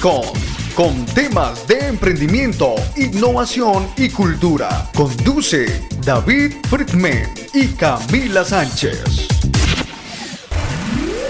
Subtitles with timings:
[0.00, 4.88] Con temas de emprendimiento, innovación y cultura.
[4.94, 9.26] Conduce David Friedman y Camila Sánchez.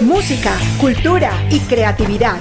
[0.01, 2.37] Música, cultura y creatividad.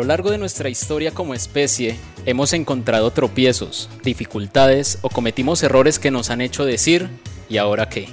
[0.00, 6.10] Lo largo de nuestra historia como especie, hemos encontrado tropiezos, dificultades o cometimos errores que
[6.10, 7.10] nos han hecho decir,
[7.50, 8.08] ¿y ahora qué?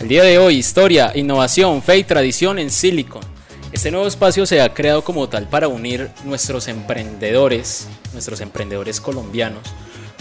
[0.00, 3.22] El día de hoy, historia, innovación, fe y tradición en Silicon.
[3.70, 9.62] Este nuevo espacio se ha creado como tal para unir nuestros emprendedores, nuestros emprendedores colombianos,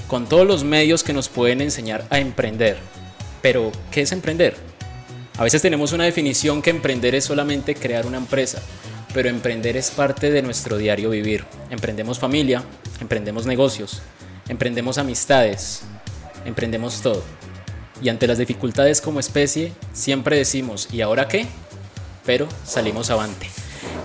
[0.07, 2.77] con todos los medios que nos pueden enseñar a emprender.
[3.41, 4.55] Pero, ¿qué es emprender?
[5.39, 8.61] A veces tenemos una definición que emprender es solamente crear una empresa,
[9.13, 11.45] pero emprender es parte de nuestro diario vivir.
[11.69, 12.63] Emprendemos familia,
[12.99, 14.01] emprendemos negocios,
[14.49, 15.83] emprendemos amistades,
[16.45, 17.23] emprendemos todo.
[18.01, 21.45] Y ante las dificultades como especie, siempre decimos, ¿y ahora qué?
[22.25, 23.49] Pero salimos avante.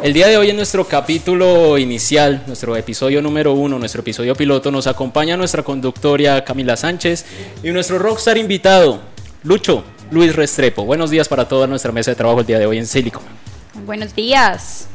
[0.03, 4.71] El día de hoy en nuestro capítulo inicial, nuestro episodio número uno, nuestro episodio piloto,
[4.71, 7.25] nos acompaña nuestra conductoria Camila Sánchez
[7.63, 9.01] y nuestro rockstar invitado,
[9.43, 10.85] Lucho Luis Restrepo.
[10.85, 13.23] Buenos días para toda nuestra mesa de trabajo el día de hoy en Silicon.
[13.85, 14.89] Buenos días.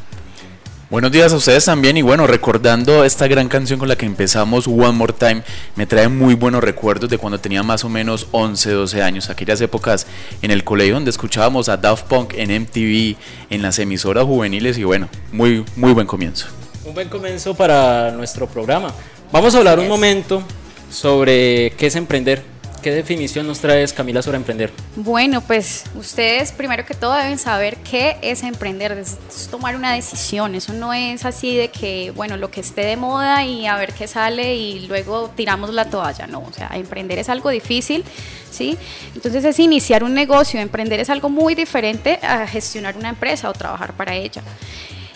[0.94, 4.68] Buenos días a ustedes también y bueno, recordando esta gran canción con la que empezamos,
[4.68, 5.42] One More Time,
[5.76, 9.60] me trae muy buenos recuerdos de cuando tenía más o menos 11, 12 años, aquellas
[9.62, 10.06] épocas
[10.44, 13.16] en el colegio donde escuchábamos a Daft Punk en MTV,
[13.50, 16.46] en las emisoras juveniles y bueno, muy, muy buen comienzo.
[16.86, 18.94] Un buen comienzo para nuestro programa.
[19.32, 20.44] Vamos a hablar un momento
[20.92, 22.53] sobre qué es emprender.
[22.84, 24.70] ¿Qué definición nos traes, Camila, sobre emprender?
[24.98, 30.54] Bueno, pues ustedes primero que todo deben saber qué es emprender, es tomar una decisión,
[30.54, 33.94] eso no es así de que, bueno, lo que esté de moda y a ver
[33.94, 38.04] qué sale y luego tiramos la toalla, no, o sea, emprender es algo difícil,
[38.52, 38.78] ¿sí?
[39.16, 43.54] Entonces es iniciar un negocio, emprender es algo muy diferente a gestionar una empresa o
[43.54, 44.44] trabajar para ella.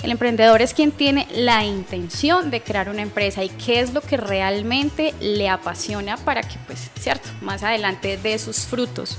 [0.04, 4.02] El emprendedor es quien tiene la intención de crear una empresa y qué es lo
[4.02, 9.18] que realmente le apasiona para que, pues, cierto, más adelante dé sus frutos.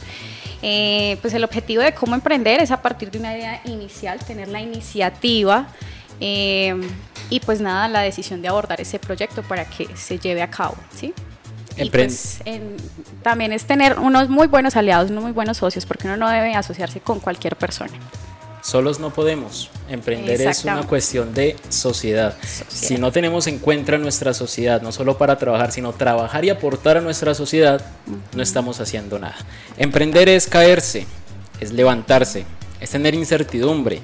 [0.62, 4.48] Eh, pues el objetivo de cómo emprender es a partir de una idea inicial, tener
[4.48, 5.68] la iniciativa
[6.20, 6.74] eh,
[7.30, 10.74] y pues nada, la decisión de abordar ese proyecto para que se lleve a cabo,
[10.94, 11.14] ¿sí?
[11.76, 12.40] Y pues,
[13.22, 16.54] también es tener unos muy buenos aliados, unos muy buenos socios, porque uno no debe
[16.54, 17.92] asociarse con cualquier persona.
[18.68, 19.70] Solos no podemos.
[19.88, 22.36] Emprender es una cuestión de sociedad.
[22.68, 26.98] Si no tenemos en cuenta nuestra sociedad, no solo para trabajar, sino trabajar y aportar
[26.98, 27.80] a nuestra sociedad,
[28.36, 29.36] no estamos haciendo nada.
[29.78, 31.06] Emprender es caerse,
[31.60, 32.44] es levantarse,
[32.78, 34.02] es tener incertidumbre,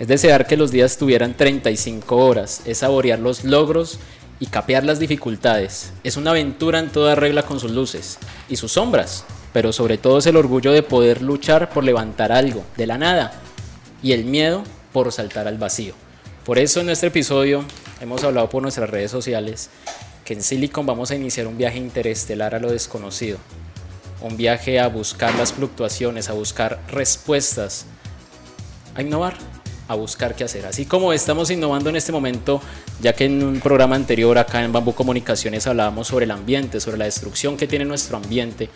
[0.00, 4.00] es desear que los días tuvieran 35 horas, es saborear los logros
[4.40, 5.92] y capear las dificultades.
[6.02, 10.18] Es una aventura en toda regla con sus luces y sus sombras, pero sobre todo
[10.18, 13.40] es el orgullo de poder luchar por levantar algo de la nada
[14.02, 15.94] y el miedo por saltar al vacío.
[16.44, 17.64] Por eso en nuestro episodio
[18.00, 19.70] hemos hablado por nuestras redes sociales
[20.24, 23.38] que en Silicon vamos a iniciar un viaje interestelar a lo desconocido,
[24.20, 27.86] un viaje a buscar las fluctuaciones, a buscar respuestas,
[28.94, 29.36] a innovar,
[29.88, 30.66] a buscar qué hacer.
[30.66, 32.62] Así como estamos innovando en este momento,
[33.00, 36.98] ya que en un programa anterior acá en Bambú Comunicaciones hablábamos sobre el ambiente, sobre
[36.98, 38.70] la destrucción que tiene nuestro ambiente,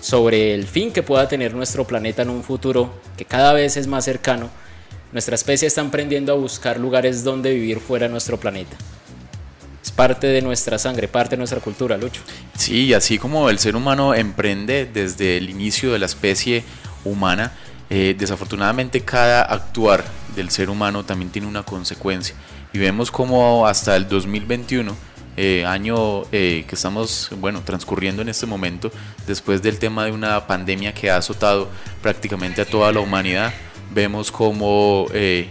[0.00, 3.86] sobre el fin que pueda tener nuestro planeta en un futuro que cada vez es
[3.86, 4.50] más cercano
[5.12, 8.76] nuestra especie está aprendiendo a buscar lugares donde vivir fuera de nuestro planeta.
[9.82, 12.20] Es parte de nuestra sangre, parte de nuestra cultura, Lucho.
[12.56, 16.64] Sí, así como el ser humano emprende desde el inicio de la especie
[17.04, 17.52] humana,
[17.90, 20.04] eh, desafortunadamente cada actuar
[20.36, 22.34] del ser humano también tiene una consecuencia.
[22.72, 24.94] Y vemos como hasta el 2021,
[25.36, 28.90] eh, año eh, que estamos bueno, transcurriendo en este momento,
[29.26, 31.68] después del tema de una pandemia que ha azotado
[32.02, 33.54] prácticamente a toda la humanidad,
[33.94, 35.48] vemos como, eh,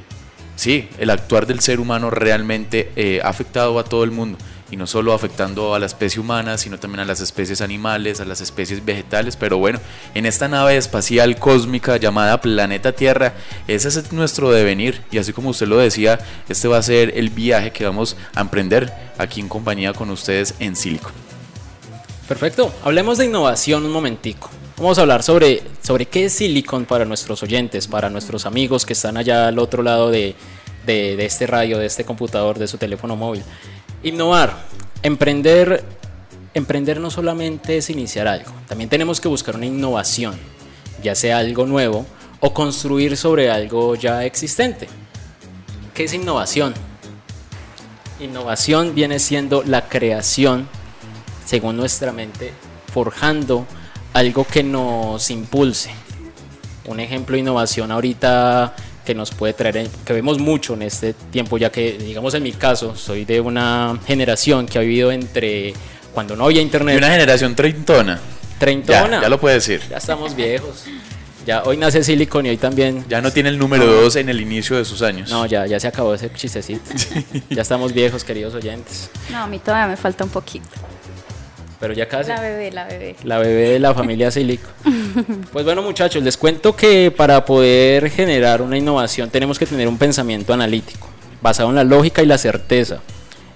[0.55, 4.37] sí, el actuar del ser humano realmente eh, ha afectado a todo el mundo
[4.69, 8.25] y no solo afectando a la especie humana, sino también a las especies animales, a
[8.25, 9.79] las especies vegetales, pero bueno,
[10.13, 13.33] en esta nave espacial cósmica llamada Planeta Tierra,
[13.67, 16.19] ese es nuestro devenir y así como usted lo decía,
[16.49, 20.53] este va a ser el viaje que vamos a emprender aquí en compañía con ustedes
[20.59, 21.13] en Silicon.
[22.27, 24.49] Perfecto, hablemos de innovación un momentico.
[24.77, 28.93] Vamos a hablar sobre, sobre qué es Silicon para nuestros oyentes, para nuestros amigos que
[28.93, 30.35] están allá al otro lado de,
[30.85, 33.41] de, este radio, de este computador, de su teléfono móvil.
[34.03, 34.55] Innovar,
[35.01, 35.83] emprender
[36.53, 40.35] emprender no solamente es iniciar algo, también tenemos que buscar una innovación,
[41.01, 42.05] ya sea algo nuevo
[42.39, 44.87] o construir sobre algo ya existente.
[45.95, 46.75] ¿Qué es innovación?
[48.19, 50.67] Innovación viene siendo la creación,
[51.45, 52.53] según nuestra mente,
[52.93, 53.65] forjando
[54.17, 55.91] algo que nos impulse.
[56.85, 58.75] Un ejemplo de innovación ahorita
[59.05, 62.51] que nos puede traer, que vemos mucho en este tiempo, ya que, digamos en mi
[62.51, 65.73] caso, soy de una generación que ha vivido entre
[66.13, 66.95] cuando no había internet.
[66.95, 68.19] De una generación treintona.
[68.57, 69.21] Treintona.
[69.21, 69.81] Ya, lo puede decir.
[69.87, 70.85] Ya estamos viejos.
[71.45, 73.05] Ya hoy nace Silicon y hoy también.
[73.07, 75.29] Ya no tiene el número 2 en el inicio de sus años.
[75.29, 76.89] No, ya, ya se acabó ese chistecito.
[77.51, 79.11] ya estamos viejos, queridos oyentes.
[79.31, 80.67] No, a mí todavía me falta un poquito.
[81.79, 82.29] Pero ya casi.
[82.29, 83.15] La bebé, la bebé.
[83.23, 84.71] La bebé de la familia Silicon.
[85.51, 89.97] pues bueno, muchachos, les cuento que para poder generar una innovación tenemos que tener un
[89.97, 91.07] pensamiento analítico,
[91.41, 92.99] basado en la lógica y la certeza.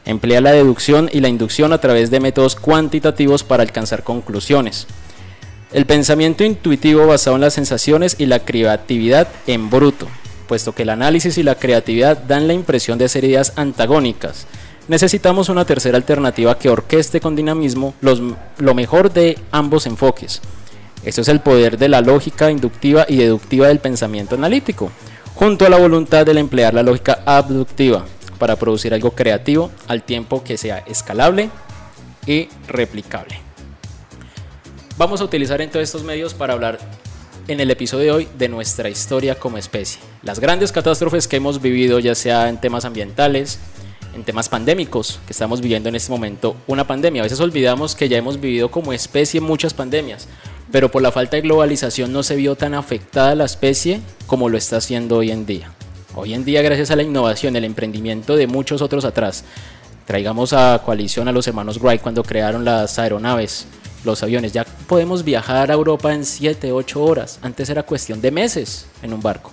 [0.06, 4.88] Emplea la deducción y la inducción a través de métodos cuantitativos para alcanzar conclusiones.
[5.74, 10.08] El pensamiento intuitivo basado en las sensaciones y la creatividad en bruto,
[10.48, 14.48] puesto que el análisis y la creatividad dan la impresión de ser ideas antagónicas.
[14.92, 20.42] Necesitamos una tercera alternativa que orqueste con dinamismo lo mejor de ambos enfoques.
[21.06, 24.92] Esto es el poder de la lógica inductiva y deductiva del pensamiento analítico,
[25.34, 28.04] junto a la voluntad de emplear la lógica abductiva
[28.38, 31.50] para producir algo creativo al tiempo que sea escalable
[32.28, 33.40] y replicable.
[34.98, 36.80] Vamos a utilizar entonces estos medios para hablar
[37.48, 40.02] en el episodio de hoy de nuestra historia como especie.
[40.22, 43.58] Las grandes catástrofes que hemos vivido, ya sea en temas ambientales,
[44.14, 47.22] en temas pandémicos, que estamos viviendo en este momento una pandemia.
[47.22, 50.28] A veces olvidamos que ya hemos vivido como especie muchas pandemias,
[50.72, 54.58] pero por la falta de globalización no se vio tan afectada la especie como lo
[54.58, 55.72] está haciendo hoy en día.
[56.16, 59.46] Hoy en día, gracias a la innovación, el emprendimiento de muchos otros atrás,
[60.06, 63.66] traigamos a coalición a los hermanos Wright cuando crearon las aeronaves,
[64.04, 64.52] los aviones.
[64.52, 67.40] Ya podemos viajar a Europa en 7, 8 horas.
[67.42, 69.52] Antes era cuestión de meses en un barco.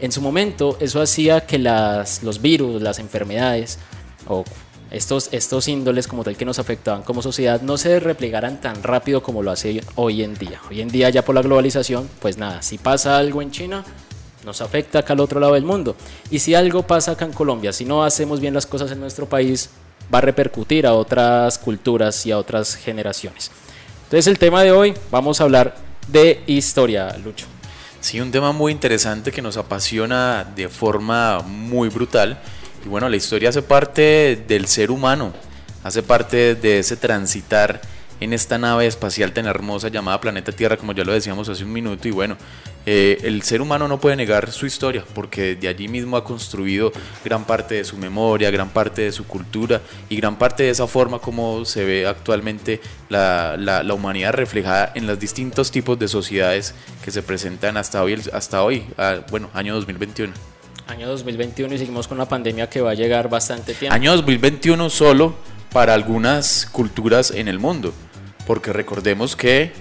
[0.00, 3.78] En su momento eso hacía que los virus, las enfermedades
[4.26, 4.44] o
[4.90, 9.22] estos, estos índoles como tal que nos afectaban como sociedad no se replegaran tan rápido
[9.22, 10.60] como lo hace hoy en día.
[10.68, 13.84] Hoy en día ya por la globalización, pues nada, si pasa algo en China,
[14.44, 15.94] nos afecta acá al otro lado del mundo.
[16.30, 19.28] Y si algo pasa acá en Colombia, si no hacemos bien las cosas en nuestro
[19.28, 19.70] país,
[20.12, 23.50] va a repercutir a otras culturas y a otras generaciones.
[24.04, 25.76] Entonces el tema de hoy vamos a hablar
[26.08, 27.46] de historia, Lucho.
[28.00, 32.40] Sí, un tema muy interesante que nos apasiona de forma muy brutal.
[32.84, 35.34] Y bueno, la historia hace parte del ser humano,
[35.84, 37.82] hace parte de ese transitar
[38.18, 41.72] en esta nave espacial tan hermosa llamada Planeta Tierra, como ya lo decíamos hace un
[41.72, 42.08] minuto.
[42.08, 42.38] Y bueno,
[42.86, 46.92] eh, el ser humano no puede negar su historia, porque de allí mismo ha construido
[47.24, 50.86] gran parte de su memoria, gran parte de su cultura y gran parte de esa
[50.86, 56.74] forma como se ve actualmente la, la, humanidad reflejada en los distintos tipos de sociedades
[57.04, 58.84] que se presentan hasta hoy, hasta hoy
[59.30, 60.32] bueno, año 2021
[60.86, 63.94] año 2021 y seguimos con una pandemia que va a llegar bastante tiempo.
[63.94, 65.34] Año 2021 solo
[65.72, 67.92] para algunas culturas en el mundo
[68.46, 69.72] porque recordemos que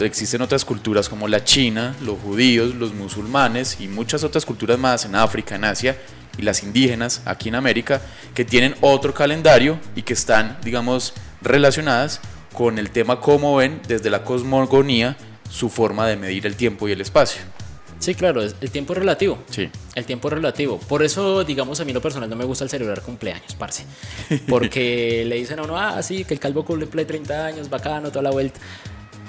[0.00, 5.04] existen otras culturas como la China, los judíos, los musulmanes y muchas otras culturas más
[5.04, 5.96] en África, en Asia
[6.38, 8.00] y las indígenas aquí en América
[8.34, 12.20] que tienen otro calendario y que están, digamos, relacionadas
[12.52, 15.16] con el tema cómo ven desde la cosmogonía
[15.50, 17.42] su forma de medir el tiempo y el espacio.
[17.98, 19.38] Sí, claro, el tiempo es relativo.
[19.50, 19.70] Sí.
[19.94, 20.78] El tiempo es relativo.
[20.78, 23.84] Por eso, digamos, a mí lo personal no me gusta el celebrar cumpleaños, parce.
[24.48, 28.22] Porque le dicen a uno, ah, sí, que el calvo cumple 30 años, bacano, toda
[28.22, 28.60] la vuelta.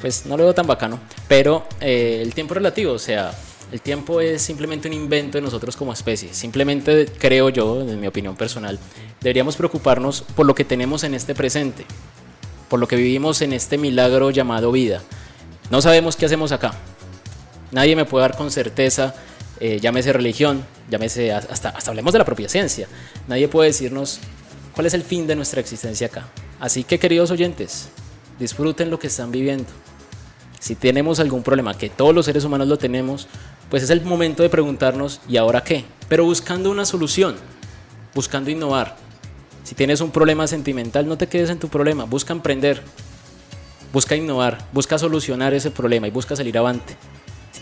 [0.01, 0.99] Pues no lo veo tan bacano.
[1.27, 3.33] Pero eh, el tiempo relativo, o sea,
[3.71, 6.33] el tiempo es simplemente un invento de nosotros como especie.
[6.33, 8.79] Simplemente creo yo, en mi opinión personal,
[9.21, 11.85] deberíamos preocuparnos por lo que tenemos en este presente,
[12.69, 15.01] por lo que vivimos en este milagro llamado vida.
[15.69, 16.73] No sabemos qué hacemos acá
[17.71, 19.13] Nadie me puede dar con certeza,
[19.59, 22.87] eh, llámese religión, llámese hasta, hasta hablemos de la propia ciencia.
[23.27, 24.19] Nadie puede decirnos
[24.73, 26.27] cuál es el fin de nuestra existencia acá.
[26.59, 27.89] Así que queridos oyentes,
[28.39, 29.69] disfruten lo que están viviendo.
[30.59, 33.27] Si tenemos algún problema, que todos los seres humanos lo tenemos,
[33.69, 35.85] pues es el momento de preguntarnos, ¿y ahora qué?
[36.09, 37.35] Pero buscando una solución,
[38.15, 38.95] buscando innovar.
[39.63, 42.81] Si tienes un problema sentimental, no te quedes en tu problema, busca emprender,
[43.93, 46.95] busca innovar, busca solucionar ese problema y busca salir avante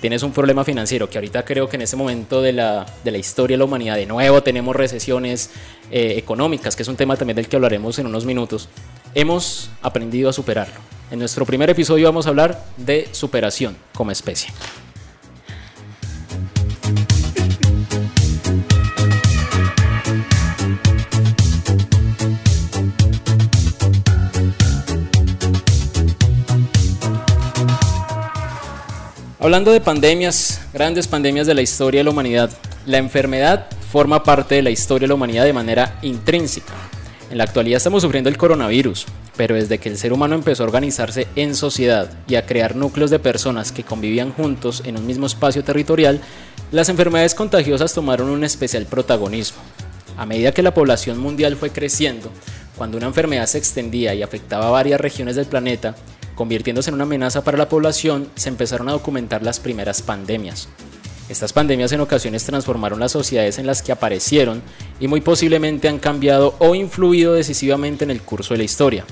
[0.05, 3.17] tienes un problema financiero, que ahorita creo que en este momento de la, de la
[3.17, 5.49] historia de la humanidad de nuevo tenemos recesiones
[5.89, 8.69] eh, económicas, que es un tema también del que hablaremos en unos minutos,
[9.15, 10.94] hemos aprendido a superarlo.
[11.11, 14.51] En nuestro primer episodio vamos a hablar de superación como especie.
[29.39, 32.49] Hablando de pandemias, grandes pandemias de la historia de la humanidad,
[32.87, 36.73] la enfermedad forma parte de la historia de la humanidad de manera intrínseca.
[37.35, 40.67] En la actualidad estamos sufriendo el coronavirus, pero desde que el ser humano empezó a
[40.67, 45.25] organizarse en sociedad y a crear núcleos de personas que convivían juntos en un mismo
[45.25, 46.21] espacio territorial,
[46.71, 49.57] las enfermedades contagiosas tomaron un especial protagonismo.
[50.15, 52.31] A medida que la población mundial fue creciendo,
[52.77, 55.93] cuando una enfermedad se extendía y afectaba a varias regiones del planeta,
[56.35, 60.69] convirtiéndose en una amenaza para la población, se empezaron a documentar las primeras pandemias.
[61.27, 64.61] Estas pandemias en ocasiones transformaron las sociedades en las que aparecieron
[64.99, 69.05] y muy posiblemente han cambiado o influido decisivamente en el curso de la historia.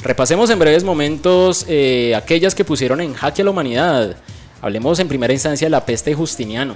[0.00, 4.16] Repasemos en breves momentos eh, aquellas que pusieron en jaque a la humanidad.
[4.60, 6.74] Hablemos en primera instancia de la peste Justiniano.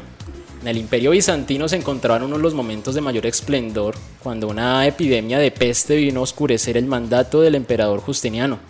[0.62, 4.87] En el imperio bizantino se encontraban uno de los momentos de mayor esplendor cuando una
[4.87, 8.61] epidemia de peste vino a oscurecer el mandato del emperador Justiniano.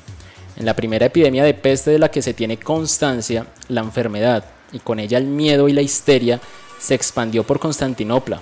[0.56, 4.78] En la primera epidemia de peste de la que se tiene constancia, la enfermedad y
[4.78, 6.40] con ella el miedo y la histeria
[6.78, 8.40] se expandió por Constantinopla,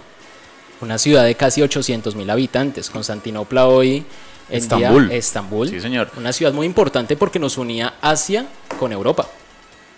[0.81, 2.91] una ciudad de casi 800.000 habitantes.
[2.91, 4.05] Constantinopla hoy
[4.51, 5.11] Estambul.
[5.11, 5.69] Estambul.
[5.69, 6.11] Sí, señor.
[6.17, 8.47] Una ciudad muy importante porque nos unía Asia
[8.79, 9.27] con Europa.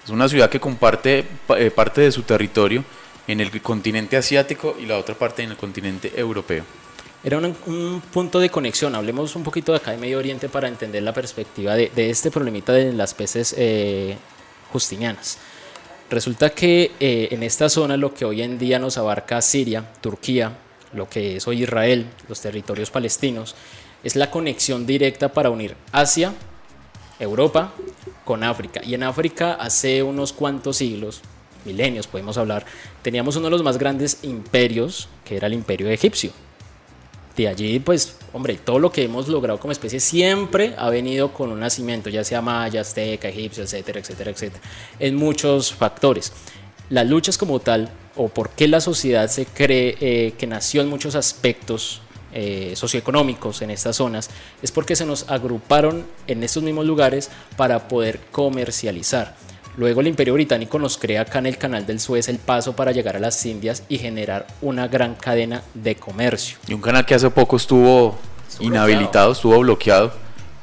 [0.04, 2.84] Es una ciudad que comparte eh, parte de su territorio
[3.26, 6.64] en el continente asiático y la otra parte en el continente europeo.
[7.24, 8.94] Era un, punto de conexión.
[8.94, 12.72] Hablemos un poquito de acá de Medio Oriente para entender la perspectiva de, este problemita
[12.72, 14.16] de las peces eh,
[14.70, 15.38] justinianas.
[16.08, 20.52] Resulta que eh, en esta zona lo que hoy en día nos abarca Siria, Turquía,
[20.92, 23.56] lo que es hoy Israel, los territorios palestinos,
[24.04, 26.32] es la conexión directa para unir Asia,
[27.18, 27.72] Europa
[28.24, 28.80] con África.
[28.84, 31.22] Y en África hace unos cuantos siglos,
[31.64, 32.64] milenios podemos hablar,
[33.02, 36.30] teníamos uno de los más grandes imperios, que era el imperio egipcio.
[37.36, 41.52] De allí, pues, hombre, todo lo que hemos logrado como especie siempre ha venido con
[41.52, 44.62] un nacimiento, ya sea maya, azteca, egipcio, etcétera, etcétera, etcétera,
[44.98, 46.32] en muchos factores.
[46.88, 50.88] Las luchas como tal, o por qué la sociedad se cree eh, que nació en
[50.88, 52.00] muchos aspectos
[52.32, 54.30] eh, socioeconómicos en estas zonas,
[54.62, 59.36] es porque se nos agruparon en estos mismos lugares para poder comercializar.
[59.76, 62.92] Luego el Imperio Británico nos crea acá en el Canal del Suez el paso para
[62.92, 66.56] llegar a las Indias y generar una gran cadena de comercio.
[66.66, 68.18] Y un canal que hace poco estuvo,
[68.60, 70.12] inhabilitado, estuvo bloqueado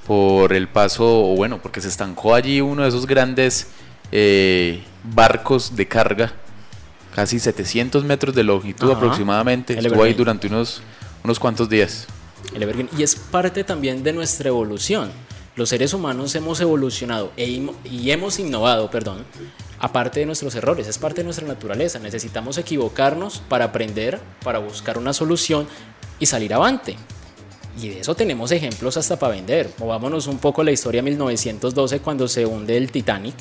[0.08, 3.68] por el paso, o bueno, porque se estancó allí uno de esos grandes
[4.12, 6.34] eh, barcos de carga,
[7.16, 10.82] casi 700 metros de longitud aproximadamente, estuvo ahí durante unos
[11.24, 12.08] unos cuantos días.
[12.54, 15.12] El Y es parte también de nuestra evolución.
[15.56, 17.46] Los seres humanos hemos evolucionado e
[17.86, 19.24] y hemos innovado, perdón,
[19.80, 22.00] aparte de nuestros errores, es parte de nuestra naturaleza.
[22.00, 25.68] Necesitamos equivocarnos para aprender, para buscar una solución
[26.18, 26.96] y salir avante.
[27.80, 29.70] Y de eso tenemos ejemplos hasta para vender.
[29.78, 33.36] Movámonos un poco a la historia de 1912 cuando se hunde el Titanic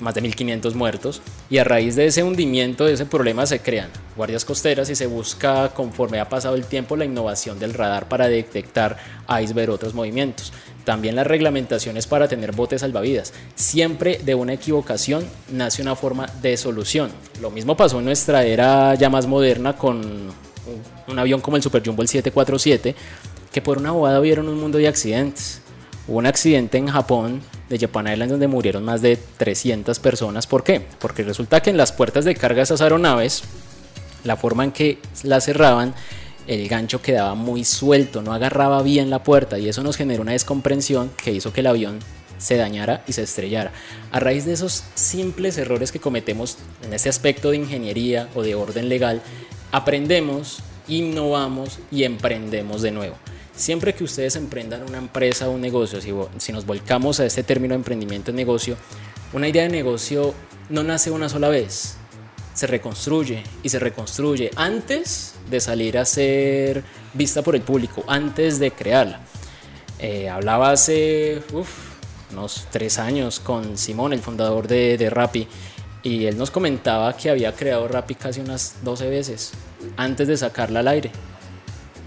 [0.00, 3.90] más de 1500 muertos, y a raíz de ese hundimiento, de ese problema, se crean
[4.16, 8.28] guardias costeras y se busca, conforme ha pasado el tiempo, la innovación del radar para
[8.28, 8.96] detectar
[9.42, 10.52] iceberg otros movimientos.
[10.84, 13.32] También las reglamentaciones para tener botes salvavidas.
[13.54, 17.10] Siempre de una equivocación nace una forma de solución.
[17.40, 20.32] Lo mismo pasó en nuestra era ya más moderna con
[21.08, 22.94] un avión como el Super Jumbo el 747,
[23.52, 25.60] que por una bobada vieron un mundo de accidentes.
[26.08, 27.42] Hubo un accidente en Japón
[27.72, 30.46] de Japan Airlines donde murieron más de 300 personas.
[30.46, 30.82] ¿Por qué?
[30.98, 33.42] Porque resulta que en las puertas de carga de esas aeronaves,
[34.24, 35.94] la forma en que las cerraban,
[36.46, 40.32] el gancho quedaba muy suelto, no agarraba bien la puerta y eso nos generó una
[40.32, 41.98] descomprensión que hizo que el avión
[42.36, 43.72] se dañara y se estrellara.
[44.10, 48.54] A raíz de esos simples errores que cometemos en este aspecto de ingeniería o de
[48.54, 49.22] orden legal,
[49.70, 53.16] aprendemos, innovamos y emprendemos de nuevo.
[53.62, 57.74] Siempre que ustedes emprendan una empresa o un negocio, si, nos volcamos a este término
[57.74, 58.76] de emprendimiento en negocio,
[59.32, 60.34] una idea de negocio
[60.68, 61.94] no nace una sola vez,
[62.54, 66.82] se reconstruye y se reconstruye antes de salir a ser
[67.14, 69.20] vista por el público, antes de crearla.
[70.00, 71.40] Eh, hablaba hace
[72.32, 75.46] unos tres años con Simón, el fundador de, de Rappi,
[76.02, 79.52] y él nos comentaba que había creado Rappi casi unas 12 veces
[79.96, 81.12] antes de sacarla al aire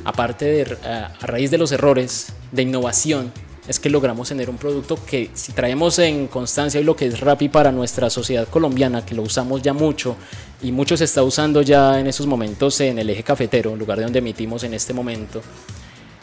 [0.06, 3.34] aparte de eh, a raíz de los errores de innovación,
[3.68, 7.50] es que logramos tener un producto que si traemos en constancia lo que es Rappi
[7.50, 10.16] para nuestra sociedad colombiana, que lo usamos ya mucho
[10.62, 14.04] y mucho se está usando ya en esos momentos en el eje cafetero, lugar de
[14.04, 15.42] donde emitimos en este momento,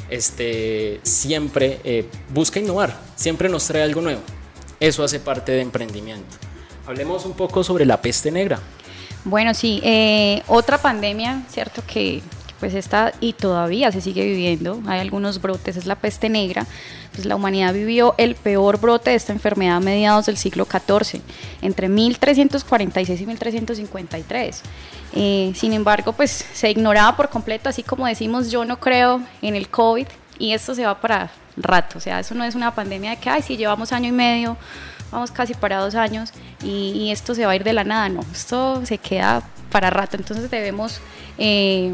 [0.08, 4.20] este, siempre eh, busca innovar, siempre nos trae algo nuevo.
[4.78, 6.36] Eso hace parte de emprendimiento.
[6.86, 8.60] Hablemos un poco sobre la peste negra.
[9.24, 11.82] Bueno, sí, eh, otra pandemia, ¿cierto?
[11.86, 12.20] Que
[12.62, 16.64] pues esta y todavía se sigue viviendo, hay algunos brotes, es la peste negra,
[17.12, 21.23] pues la humanidad vivió el peor brote de esta enfermedad a mediados del siglo XIV,
[21.61, 24.62] entre 1346 y 1353.
[25.14, 29.57] Eh, sin embargo, pues se ignoraba por completo, así como decimos, yo no creo en
[29.57, 30.07] el COVID
[30.38, 33.28] y esto se va para rato, o sea, eso no es una pandemia de que,
[33.28, 34.57] ay, si llevamos año y medio,
[35.11, 38.21] vamos casi para dos años y, esto se va a ir de la nada, no,
[38.33, 39.42] esto se queda
[39.73, 41.00] para rato, entonces debemos
[41.38, 41.92] eh,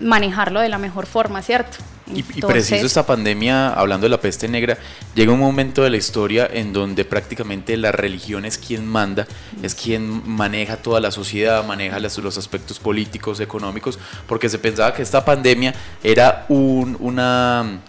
[0.00, 1.78] manejarlo de la mejor forma, ¿cierto?
[2.14, 4.78] y, preciso esta pandemia, hablando de la peste negra,
[5.14, 9.26] llega un momento de la historia en donde prácticamente la religión es quien manda,
[9.62, 15.02] es quien maneja toda la sociedad, maneja los, aspectos políticos, económicos, porque se pensaba que
[15.02, 17.80] esta pandemia era un, una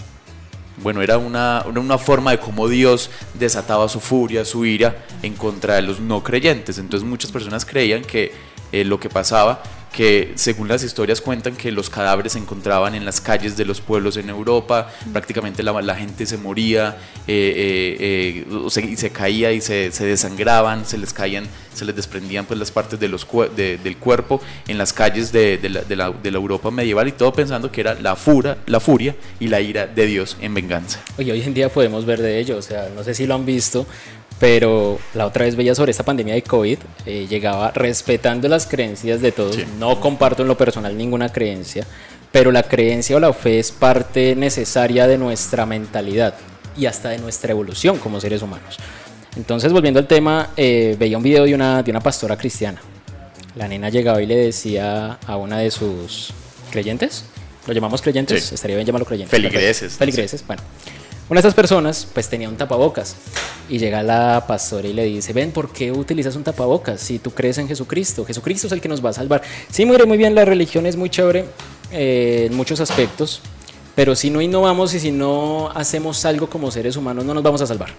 [0.77, 5.75] bueno, era una, una, forma de cómo Dios desataba su furia, su ira en contra
[5.75, 6.77] de los no creyentes.
[6.77, 8.31] Entonces muchas personas creían que
[8.71, 13.05] eh, lo que pasaba que según las historias cuentan que los cadáveres se encontraban en
[13.05, 18.45] las calles de los pueblos en Europa, prácticamente la, la gente se moría, eh, eh,
[18.59, 22.59] eh se, se, caía y se, se, desangraban, se les caían, se les desprendían pues
[22.59, 26.31] las partes de los, del cuerpo en las calles de, de, la, de, la, de,
[26.31, 29.87] la, Europa medieval y todo pensando que era la, fura, la furia y la ira
[29.87, 30.99] de Dios en venganza.
[31.17, 33.45] Oye, hoy en día podemos ver de ello, o sea, no sé si lo han
[33.45, 33.85] visto,
[34.39, 39.21] pero la otra vez veía sobre esta pandemia de COVID, eh, llegaba respetando las creencias
[39.21, 41.85] de todos, no comparto en lo personal ninguna creencia,
[42.31, 46.35] pero la creencia o la fe es parte necesaria de nuestra mentalidad
[46.77, 48.77] y hasta de nuestra evolución como seres humanos.
[49.35, 52.81] Entonces, volviendo al tema, eh, veía un video de una, de una pastora cristiana.
[53.55, 56.31] La nena llegaba y le decía a una de sus
[56.71, 57.25] creyentes,
[57.65, 59.31] lo llamamos creyentes, estaría bien llamarlo creyentes.
[59.31, 59.93] Feligreses.
[59.93, 60.61] Feligreses, bueno
[61.29, 63.15] una de esas personas pues tenía un tapabocas
[63.69, 67.31] y llega la pastora y le dice, ven, ¿por qué utilizas un tapabocas si tú
[67.31, 68.23] crees en Jesucristo?
[68.25, 69.41] Jesucristo es el que nos va a salvar.
[69.69, 71.45] Sí, muy, muy bien, la religión es muy chévere
[71.91, 73.41] eh, en muchos aspectos,
[73.93, 77.61] pero si no innovamos y si no hacemos algo como seres humanos no nos vamos
[77.61, 77.89] a salvar.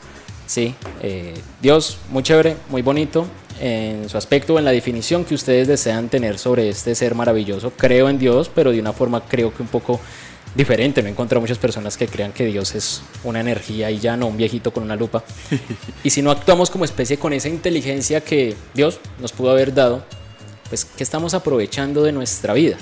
[0.46, 3.26] Sí, eh, Dios, muy chévere, muy bonito
[3.60, 7.72] en su aspecto, en la definición que ustedes desean tener sobre este ser maravilloso.
[7.76, 10.00] Creo en Dios, pero de una forma creo que un poco
[10.54, 11.02] diferente.
[11.02, 14.26] No he encontrado muchas personas que crean que Dios es una energía y ya no
[14.26, 15.24] un viejito con una lupa.
[16.04, 20.04] y si no actuamos como especie con esa inteligencia que Dios nos pudo haber dado,
[20.68, 22.76] pues ¿qué estamos aprovechando de nuestra vida?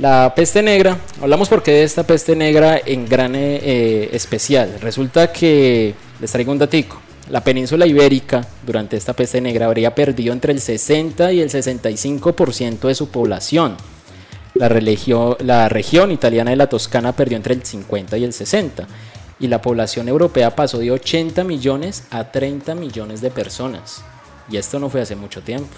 [0.00, 4.76] La peste negra, hablamos porque de esta peste negra en gran eh, especial.
[4.80, 10.32] Resulta que, les traigo un datico, la península ibérica durante esta peste negra habría perdido
[10.34, 13.76] entre el 60 y el 65% de su población
[14.58, 18.86] la, la región italiana de la Toscana perdió entre el 50 y el 60
[19.38, 24.02] y la población europea pasó de 80 millones a 30 millones de personas.
[24.50, 25.68] Y esto no fue hace mucho tiempo.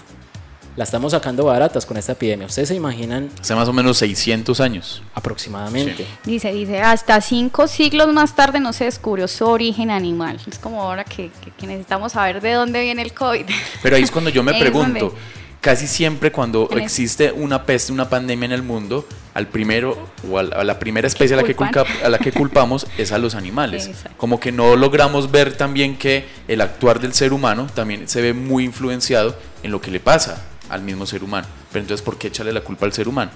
[0.75, 2.45] La estamos sacando baratas con esta epidemia.
[2.45, 3.29] ¿Ustedes se imaginan?
[3.41, 5.01] Hace más o menos 600 años.
[5.13, 6.05] Aproximadamente.
[6.23, 10.39] Dice, dice, hasta cinco siglos más tarde no se descubrió su origen animal.
[10.49, 13.45] Es como ahora que, necesitamos saber de dónde viene el COVID.
[13.83, 15.13] Pero ahí es cuando yo me pregunto,
[15.61, 20.43] casi siempre cuando existe una peste, una pandemia en el mundo, al primero o a
[20.43, 21.55] la, primera especie a la, que
[22.03, 23.89] a la que culpamos es a los animales.
[24.17, 28.33] Como que no logramos ver también que el actuar del ser humano también se ve
[28.33, 31.47] muy influenciado en lo que le pasa al mismo ser humano.
[31.71, 33.31] Pero entonces, ¿por qué echarle la culpa al ser humano?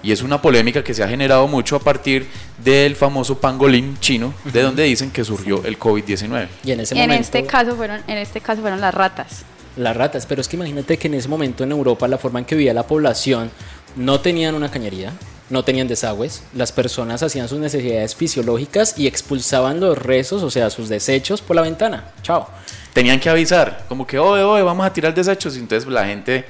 [0.00, 2.28] Y es una polémica que se ha generado mucho a partir
[2.62, 6.46] del famoso pangolín chino, de donde dicen que surgió el COVID-19.
[6.64, 9.44] Y en ese en este caso fueron en este caso fueron las ratas
[9.78, 12.44] las ratas, pero es que imagínate que en ese momento en Europa la forma en
[12.44, 13.50] que vivía la población
[13.96, 15.12] no tenían una cañería,
[15.50, 20.68] no tenían desagües, las personas hacían sus necesidades fisiológicas y expulsaban los rezos, o sea,
[20.70, 22.12] sus desechos por la ventana.
[22.22, 22.48] Chao.
[22.92, 26.44] Tenían que avisar, como que, oye, oye, vamos a tirar desechos, y entonces la gente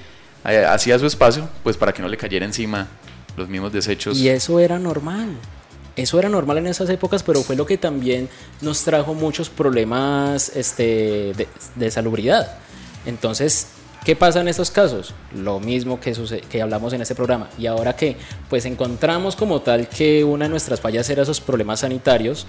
[0.45, 2.89] eh, hacía su espacio, pues para que no le cayera encima
[3.37, 4.19] los mismos desechos.
[4.19, 5.29] Y eso era normal.
[5.97, 8.29] Eso era normal en esas épocas, pero fue lo que también
[8.61, 12.57] nos trajo muchos problemas este, de, de salubridad
[13.07, 13.69] entonces,
[14.05, 15.15] ¿qué pasa en estos casos?
[15.35, 16.13] Lo mismo que,
[16.51, 17.49] que hablamos en este programa.
[17.59, 18.17] ¿Y ahora qué?
[18.49, 22.47] Pues encontramos como tal que una de nuestras fallas era esos problemas sanitarios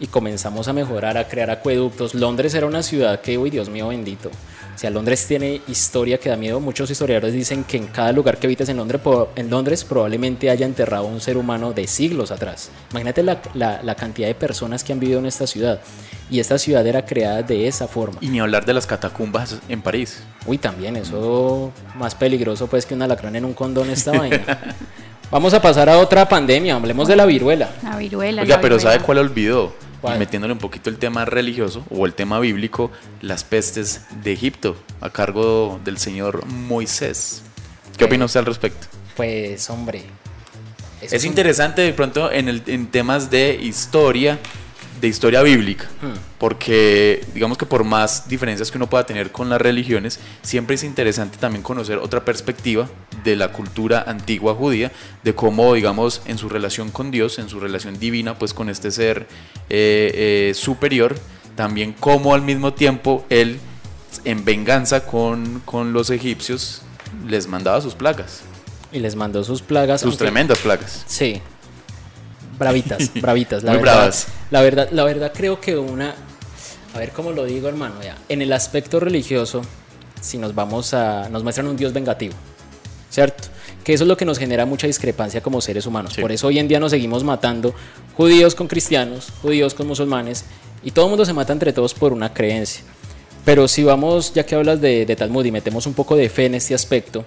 [0.00, 2.14] y comenzamos a mejorar, a crear acueductos.
[2.14, 4.30] Londres era una ciudad que, uy, Dios mío bendito.
[4.74, 6.60] O sea, Londres tiene historia que da miedo.
[6.60, 9.00] Muchos historiadores dicen que en cada lugar que habites en Londres,
[9.34, 12.70] en Londres probablemente haya enterrado un ser humano de siglos atrás.
[12.92, 15.80] Imagínate la, la, cantidad de personas que han vivido en esta ciudad.
[16.30, 18.18] Y esta ciudad era creada de esa forma.
[18.20, 20.22] Y ni hablar de las catacumbas en París.
[20.46, 24.76] Uy, también, eso más peligroso pues que un alacrán en un condón esta vaina.
[25.30, 27.70] Vamos a pasar a otra pandemia, hablemos de la viruela.
[27.82, 28.42] La viruela.
[28.42, 29.74] Oiga, pero ¿sabe cuál olvidó?
[30.18, 35.10] metiéndole un poquito el tema religioso o el tema bíblico, las pestes de Egipto, a
[35.10, 37.42] cargo del señor Moisés.
[37.96, 38.86] ¿Qué opina usted al respecto?
[39.16, 40.04] Pues hombre,
[41.00, 44.38] es, interesante de pronto en, el, en temas de historia,
[45.00, 46.38] de historia bíblica, hmm.
[46.38, 50.84] porque digamos que por más diferencias que uno pueda tener con las religiones, siempre es
[50.84, 52.88] interesante también conocer otra perspectiva
[53.24, 57.60] de la cultura antigua judía, de cómo, digamos, en su relación con Dios, en su
[57.60, 59.26] relación divina, pues con este ser
[59.70, 61.16] eh, eh, superior,
[61.54, 63.58] también cómo al mismo tiempo él,
[64.24, 66.82] en venganza con, con los egipcios,
[67.26, 68.42] les mandaba sus plagas.
[68.90, 70.00] Y les mandó sus plagas.
[70.00, 71.04] Sus tremendas plagas.
[71.06, 71.42] Sí,
[72.58, 73.62] bravitas, bravitas.
[73.62, 74.28] La Muy bravas.
[74.50, 76.14] La verdad, la verdad creo que una,
[76.94, 79.62] a ver cómo lo digo hermano, ya, en el aspecto religioso,
[80.20, 82.34] si nos vamos a, nos muestran un Dios vengativo,
[83.10, 83.44] ¿cierto?
[83.84, 86.16] Que eso es lo que nos genera mucha discrepancia como seres humanos.
[86.20, 87.74] Por eso hoy en día nos seguimos matando
[88.16, 90.44] judíos con cristianos, judíos con musulmanes,
[90.82, 92.84] y todo el mundo se mata entre todos por una creencia.
[93.44, 96.46] Pero si vamos, ya que hablas de, de Talmud y metemos un poco de fe
[96.46, 97.24] en este aspecto,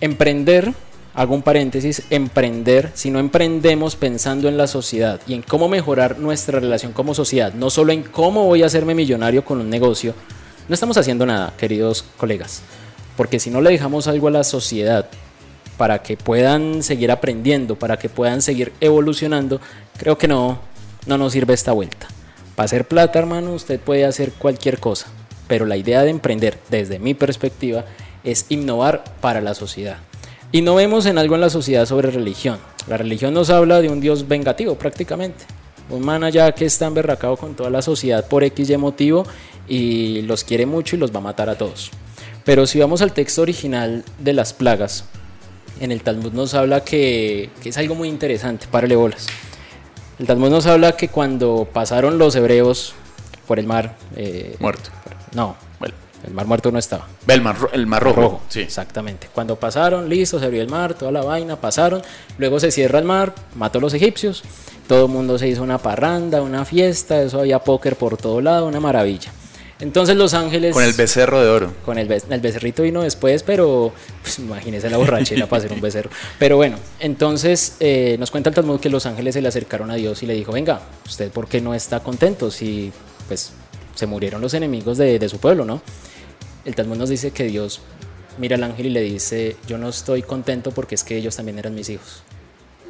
[0.00, 0.72] emprender
[1.14, 6.18] hago un paréntesis, emprender, si no emprendemos pensando en la sociedad y en cómo mejorar
[6.18, 10.14] nuestra relación como sociedad, no solo en cómo voy a hacerme millonario con un negocio,
[10.68, 12.62] no estamos haciendo nada, queridos colegas.
[13.16, 15.08] Porque si no le dejamos algo a la sociedad
[15.76, 19.60] para que puedan seguir aprendiendo, para que puedan seguir evolucionando,
[19.98, 20.60] creo que no,
[21.06, 22.06] no nos sirve esta vuelta.
[22.54, 25.08] Para hacer plata, hermano, usted puede hacer cualquier cosa,
[25.48, 27.84] pero la idea de emprender, desde mi perspectiva,
[28.22, 29.98] es innovar para la sociedad.
[30.52, 32.58] Y no vemos en algo en la sociedad sobre religión.
[32.88, 35.44] La religión nos habla de un Dios vengativo prácticamente.
[35.90, 39.24] Un man allá que está emberracado con toda la sociedad por X y motivo
[39.68, 41.90] y los quiere mucho y los va a matar a todos.
[42.44, 45.04] Pero si vamos al texto original de las plagas,
[45.78, 49.28] en el Talmud nos habla que, es algo muy interesante, párale bolas.
[50.18, 52.94] El Talmud nos habla que cuando pasaron los hebreos
[53.46, 53.96] por el mar...
[54.16, 54.90] Eh, Muerto.
[55.32, 55.56] No,
[56.26, 57.06] el mar muerto no estaba.
[57.26, 58.42] El mar, el mar rojo.
[58.48, 58.60] Sí.
[58.60, 59.28] Exactamente.
[59.32, 62.02] Cuando pasaron, listo, se abrió el mar, toda la vaina, pasaron.
[62.38, 64.42] Luego se cierra el mar, mató a los egipcios.
[64.86, 67.22] Todo el mundo se hizo una parranda, una fiesta.
[67.22, 69.32] Eso había póker por todo lado, una maravilla.
[69.80, 70.74] Entonces los ángeles...
[70.74, 71.72] Con el becerro de oro.
[71.84, 76.10] Con el, el becerrito vino después, pero pues, imagínese la borrachera para ser un becerro.
[76.38, 79.94] Pero bueno, entonces eh, nos cuenta el Talmud que los ángeles se le acercaron a
[79.94, 82.92] Dios y le dijo, venga, ¿usted por qué no está contento si
[83.26, 83.52] pues
[83.94, 85.80] se murieron los enemigos de, de su pueblo, no?
[86.70, 87.80] El Talmud nos dice que Dios
[88.38, 91.58] mira al ángel y le dice, yo no estoy contento porque es que ellos también
[91.58, 92.22] eran mis hijos.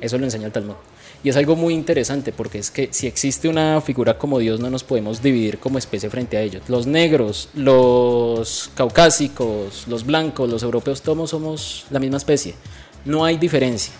[0.01, 0.75] Eso lo enseña el Talmud.
[1.23, 4.71] Y es algo muy interesante porque es que si existe una figura como Dios no
[4.71, 6.62] nos podemos dividir como especie frente a ellos.
[6.69, 12.55] Los negros, los caucásicos, los blancos, los europeos, todos somos la misma especie.
[13.05, 13.93] No hay diferencia.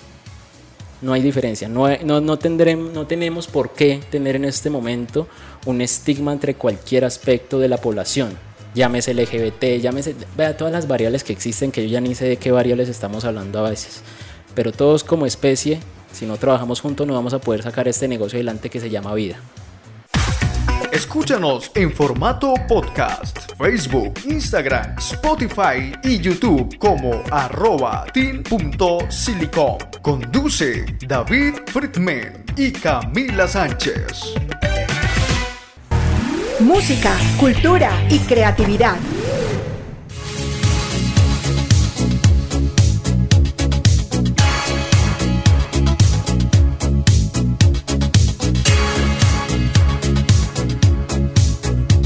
[1.03, 1.69] No hay diferencia.
[1.69, 5.27] No, tendremos, no tenemos por qué tener en este momento
[5.67, 11.25] un estigma entre cualquier aspecto de la población llámese LGBT, llámese, vea todas las variables
[11.25, 14.03] que existen, que yo ya ni sé de qué variables estamos hablando a veces.
[14.55, 15.81] Pero todos como especie,
[16.13, 19.15] si no trabajamos juntos, no vamos a poder sacar este negocio adelante que se llama
[19.15, 19.37] vida.
[20.93, 29.79] Escúchanos en formato podcast, Facebook, Instagram, Spotify y YouTube como arroba team.silicon.
[30.03, 34.35] Conduce David Friedman y Camila Sánchez
[36.61, 38.97] música, cultura y creatividad.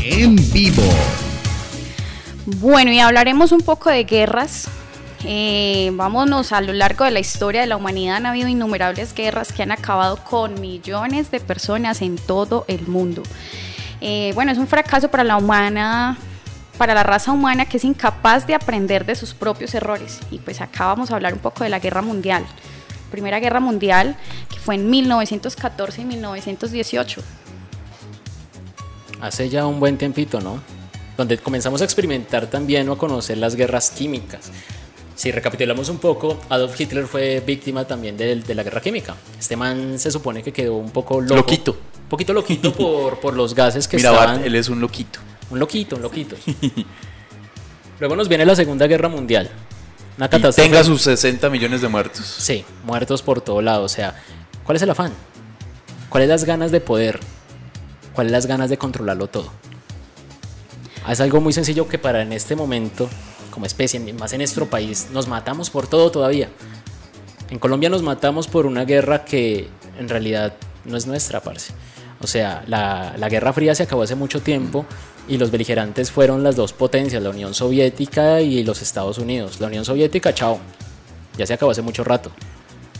[0.04, 0.82] En vivo.
[2.46, 4.68] Bueno, y hablaremos un poco de guerras.
[5.24, 9.52] Eh, vámonos a lo largo de la historia de la humanidad han habido innumerables guerras
[9.52, 13.22] que han acabado con millones de personas en todo el mundo.
[14.06, 16.18] Eh, bueno, es un fracaso para la humana,
[16.76, 20.20] para la raza humana que es incapaz de aprender de sus propios errores.
[20.30, 22.44] Y pues acá vamos a hablar un poco de la guerra mundial.
[23.10, 24.14] Primera guerra mundial
[24.50, 27.22] que fue en 1914 y 1918.
[29.22, 30.60] Hace ya un buen tiempito, ¿no?
[31.16, 34.50] Donde comenzamos a experimentar también o a conocer las guerras químicas.
[35.14, 39.14] Si recapitulamos un poco, Adolf Hitler fue víctima también de, de, la guerra química.
[39.38, 41.36] Este man se supone que quedó un poco loco.
[41.36, 41.76] Loquito
[42.14, 44.44] poquito loquito por, por los gases que Mira, estaban.
[44.44, 45.18] él es un loquito.
[45.50, 46.36] Un loquito, un loquito.
[48.00, 49.50] Luego nos viene la Segunda Guerra Mundial.
[50.16, 50.68] Una catástrofe.
[50.68, 52.24] Y tenga sus 60 millones de muertos.
[52.24, 53.84] Sí, muertos por todo lado.
[53.84, 54.14] O sea,
[54.64, 55.12] ¿cuál es el afán?
[56.08, 57.20] ¿Cuáles las ganas de poder?
[58.14, 59.52] ¿Cuáles las ganas de controlarlo todo?
[61.08, 63.08] Es algo muy sencillo que para en este momento,
[63.54, 66.48] como especie, más en nuestro país, nos matamos por todo todavía.
[67.50, 71.72] En Colombia nos matamos por una guerra que en realidad no es nuestra, parce.
[72.20, 74.86] O sea, la, la, Guerra Fría se acabó hace mucho tiempo
[75.28, 79.60] y los beligerantes fueron las dos potencias, la Unión Soviética y los Estados Unidos.
[79.60, 80.58] La Unión Soviética, chao,
[81.36, 82.30] ya se acabó hace mucho rato.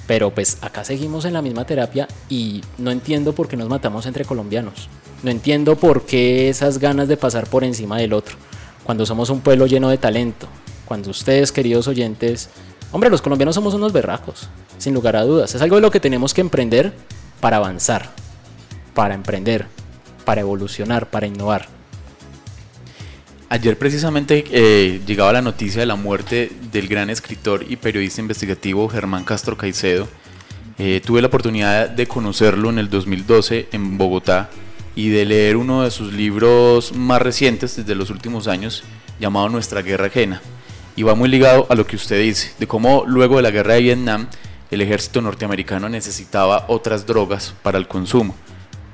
[0.07, 4.07] Pero pues acá seguimos en la misma terapia y no entiendo por qué nos matamos
[4.07, 4.89] entre colombianos.
[5.23, 8.37] No entiendo por qué esas ganas de pasar por encima del otro.
[8.85, 10.47] Cuando somos un pueblo lleno de talento.
[10.85, 12.51] Cuando ustedes, queridos oyentes,
[12.93, 15.55] hombre, los colombianos somos unos berracos, sin lugar a dudas.
[15.55, 16.93] Es algo de lo que tenemos que emprender
[17.41, 18.11] para avanzar,
[18.95, 19.67] para emprender,
[20.27, 21.67] para evolucionar, para innovar.
[23.49, 28.89] Ayer precisamente eh, llegaba la noticia de la muerte del gran escritor y periodista investigativo
[28.89, 30.09] Germán Castro Caicedo.
[30.77, 34.51] Eh, tuve la oportunidad de conocerlo en el 2012 en Bogotá
[34.97, 38.85] y de leer uno de sus libros más recientes desde los últimos años
[39.19, 40.41] llamado Nuestra Guerra Ajena.
[40.97, 43.75] Y va muy ligado a lo que usted dice, de cómo luego de la guerra
[43.75, 44.29] de Vietnam
[44.71, 48.35] el ejército norteamericano necesitaba otras drogas para el consumo.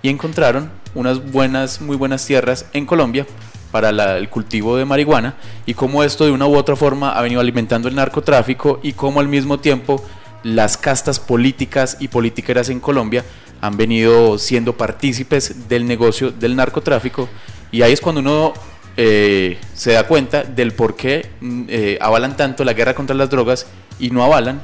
[0.02, 3.26] Y encontraron unas buenas, muy buenas tierras en Colombia
[3.70, 5.36] para el cultivo de marihuana
[5.66, 9.20] y cómo esto de una u otra forma ha venido alimentando el narcotráfico y cómo
[9.20, 10.04] al mismo tiempo
[10.42, 13.24] las castas políticas y politiqueras en Colombia
[13.60, 17.28] han venido siendo partícipes del negocio del narcotráfico
[17.72, 18.54] y ahí es cuando uno
[18.96, 23.30] eh, se da cuenta del por qué mm, eh, avalan tanto la guerra contra las
[23.30, 23.66] drogas
[23.98, 24.62] y no avalan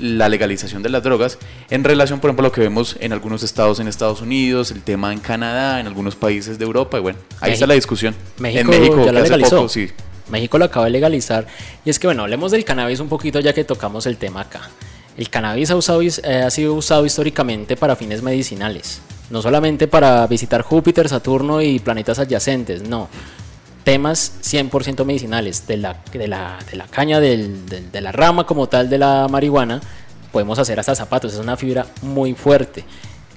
[0.00, 1.38] la legalización de las drogas
[1.70, 4.82] en relación, por ejemplo, a lo que vemos en algunos estados en Estados Unidos, el
[4.82, 8.14] tema en Canadá, en algunos países de Europa, y bueno, ahí está la discusión.
[8.38, 9.68] México en México ya la legalizó.
[9.68, 9.90] sí.
[10.30, 11.46] México lo acaba de legalizar.
[11.84, 14.62] Y es que, bueno, hablemos del cannabis un poquito ya que tocamos el tema acá.
[15.16, 15.70] El cannabis
[16.24, 19.00] eh, ha sido usado históricamente para fines medicinales.
[19.30, 23.08] No solamente para visitar Júpiter, Saturno y planetas adyacentes, no
[23.84, 25.98] temas 100% medicinales de la,
[26.90, 29.80] caña, de la rama como tal de la marihuana,
[30.30, 32.84] podemos hacer hasta zapatos, es una fibra muy fuerte.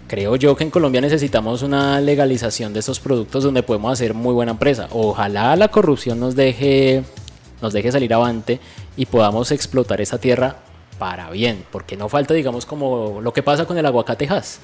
[0.08, 4.34] Creo yo que en Colombia necesitamos una legalización de estos productos donde podemos hacer muy
[4.34, 4.88] buena empresa.
[4.92, 7.04] Ojalá la corrupción nos deje,
[7.62, 8.60] nos deje salir avante
[8.96, 10.58] y podamos explotar esa tierra
[10.98, 14.60] para bien, porque no falta, digamos, como lo que pasa con el aguacatejas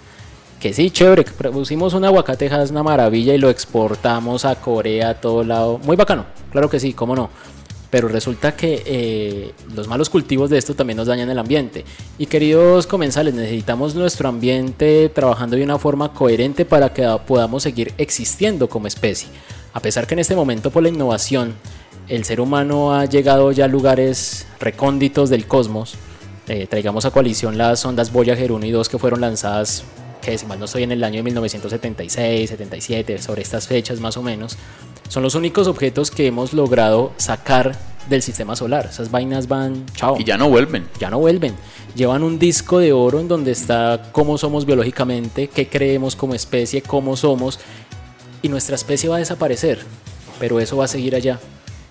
[0.61, 5.13] que sí, chévere, producimos un aguacate es una maravilla y lo exportamos a Corea, a
[5.15, 5.79] todo lado.
[5.79, 7.31] Muy bacano, claro que sí, cómo no.
[7.89, 11.83] Pero resulta que eh, los malos cultivos de esto también nos dañan el ambiente.
[12.19, 17.93] Y queridos comensales, necesitamos nuestro ambiente trabajando de una forma coherente para que podamos seguir
[17.97, 19.29] existiendo como especie.
[19.73, 21.55] A pesar que en este momento por la innovación
[22.07, 25.95] el ser humano ha llegado ya a lugares recónditos del cosmos,
[26.51, 29.85] eh, traigamos a coalición las ondas Voyager 1 y 2 que fueron lanzadas
[30.21, 34.17] que si mal no estoy en el año de 1976, 77, sobre estas fechas más
[34.17, 34.57] o menos,
[35.07, 37.75] son los únicos objetos que hemos logrado sacar
[38.09, 38.87] del sistema solar.
[38.87, 40.17] Esas vainas van, chao.
[40.19, 40.87] Y ya no vuelven.
[40.99, 41.55] Ya no vuelven.
[41.95, 46.81] Llevan un disco de oro en donde está cómo somos biológicamente, qué creemos como especie,
[46.81, 47.59] cómo somos,
[48.41, 49.79] y nuestra especie va a desaparecer,
[50.37, 51.39] pero eso va a seguir allá.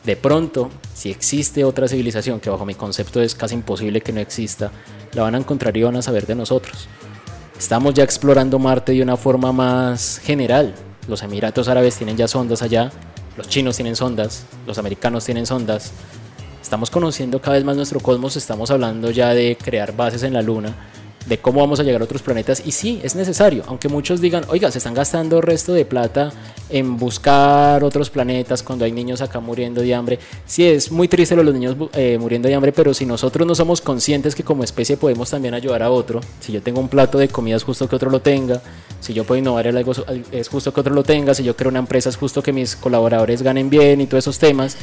[0.04, 4.20] De pronto, si existe otra civilización, que bajo mi concepto es casi imposible que no
[4.20, 4.70] exista,
[5.12, 6.88] la van a encontrar y van a saber de nosotros.
[7.58, 10.74] Estamos ya explorando Marte de una forma más general.
[11.06, 12.90] Los Emiratos Árabes tienen ya sondas allá,
[13.36, 15.92] los chinos tienen sondas, los americanos tienen sondas.
[16.62, 20.40] Estamos conociendo cada vez más nuestro cosmos, estamos hablando ya de crear bases en la
[20.40, 20.74] Luna
[21.26, 22.62] de cómo vamos a llegar a otros planetas.
[22.64, 26.32] Y sí, es necesario, aunque muchos digan, oiga, se están gastando resto de plata
[26.68, 30.18] en buscar otros planetas cuando hay niños acá muriendo de hambre.
[30.46, 33.46] Sí, es muy triste lo de los niños eh, muriendo de hambre, pero si nosotros
[33.46, 36.88] no somos conscientes que como especie podemos también ayudar a otro, si yo tengo un
[36.88, 38.60] plato de comida es justo que otro lo tenga,
[39.00, 39.92] si yo puedo innovar algo
[40.32, 42.76] es justo que otro lo tenga, si yo creo una empresa es justo que mis
[42.76, 44.76] colaboradores ganen bien y todos esos temas,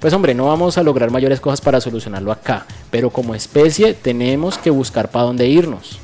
[0.00, 4.58] pues hombre, no vamos a lograr mayores cosas para solucionarlo acá, pero como especie tenemos
[4.58, 5.98] que buscar para dónde irnos.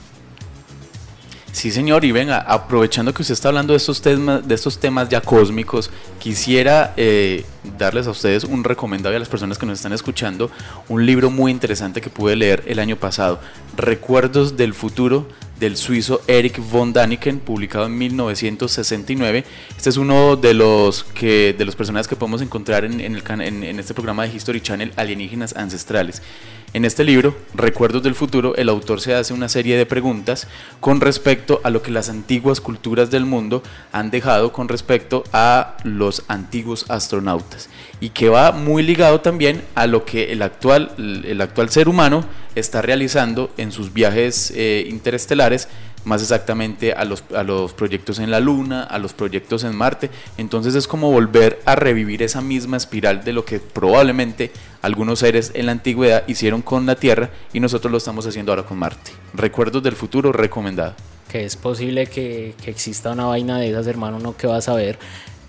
[1.54, 5.08] Sí, señor, y venga, aprovechando que usted está hablando de estos temas, de estos temas
[5.08, 7.44] ya cósmicos, quisiera eh,
[7.78, 10.50] darles a ustedes un recomendado a las personas que nos están escuchando,
[10.88, 13.38] un libro muy interesante que pude leer el año pasado,
[13.76, 15.28] Recuerdos del futuro
[15.58, 19.44] del suizo Eric von Daniken, publicado en 1969.
[19.76, 23.78] Este es uno de los, que, de los personajes que podemos encontrar en, el, en,
[23.78, 26.22] este programa de History Channel, Alienígenas Ancestrales.
[26.72, 30.48] En este libro, Recuerdos del Futuro, el autor se hace una serie de preguntas
[30.80, 33.62] con respecto a lo que las antiguas culturas del mundo
[33.92, 37.68] han dejado con respecto a los antiguos astronautas
[38.00, 42.24] y que va muy ligado también a lo que el actual, el actual ser humano
[42.54, 45.68] está realizando en sus viajes eh, interestelares,
[46.04, 50.10] más exactamente a los, a los proyectos en la Luna, a los proyectos en Marte.
[50.36, 54.52] Entonces es como volver a revivir esa misma espiral de lo que probablemente
[54.82, 58.64] algunos seres en la antigüedad hicieron con la Tierra y nosotros lo estamos haciendo ahora
[58.64, 59.12] con Marte.
[59.32, 60.94] Recuerdos del futuro recomendado.
[61.30, 64.74] Que es posible que, que exista una vaina de esas, hermano, no que vas a
[64.74, 64.98] ver.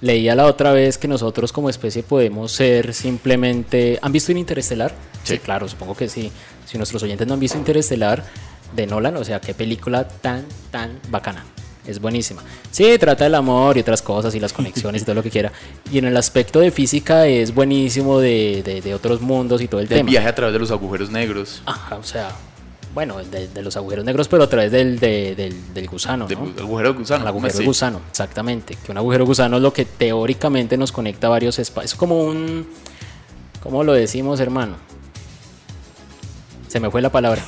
[0.06, 3.98] Leía la otra vez que nosotros como especie podemos ser simplemente...
[4.04, 4.94] ¿Han visto Interestelar?
[5.24, 5.39] Sí.
[5.39, 6.32] claro, supongo que sí.
[6.68, 8.24] Si nuestros oyentes no han visto Interestelar,
[8.76, 11.44] de Nolan, o sea, qué película tan, tan bacana.
[11.88, 12.44] Es buenísima.
[12.70, 15.52] Sí, trata del amor y otras cosas y las conexiones y todo lo que quiera.
[15.91, 19.88] Y en el aspecto de física es buenísimo de, de, otros mundos y todo el,
[19.88, 20.02] tema.
[20.02, 21.63] El viaje a través de los agujeros negros.
[21.65, 22.30] Ajá, o sea,
[22.95, 26.29] bueno, de, los agujeros negros, pero a través del, del, gusano.
[26.29, 26.63] ¿no?
[26.63, 27.23] agujero gusano.
[27.23, 28.77] El agujero gusano, exactamente.
[28.84, 31.91] Que un agujero gusano es lo que teóricamente nos conecta a varios espacios.
[31.91, 32.65] Es como un.
[33.62, 34.77] ¿Cómo lo decimos, hermano?
[36.69, 37.43] Se me fue la palabra.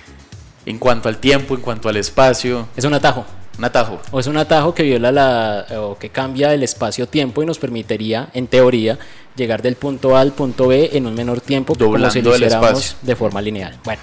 [0.66, 2.66] en cuanto al tiempo, en cuanto al espacio.
[2.76, 3.24] Es un atajo.
[3.58, 4.00] Un atajo.
[4.10, 5.66] O es un atajo que viola la.
[5.78, 8.98] o que cambia el espacio-tiempo y nos permitiría, en teoría,
[9.36, 12.34] llegar del punto A al punto B en un menor tiempo Doblando como si lo
[12.34, 13.78] hiciéramos de forma lineal.
[13.84, 14.02] Bueno.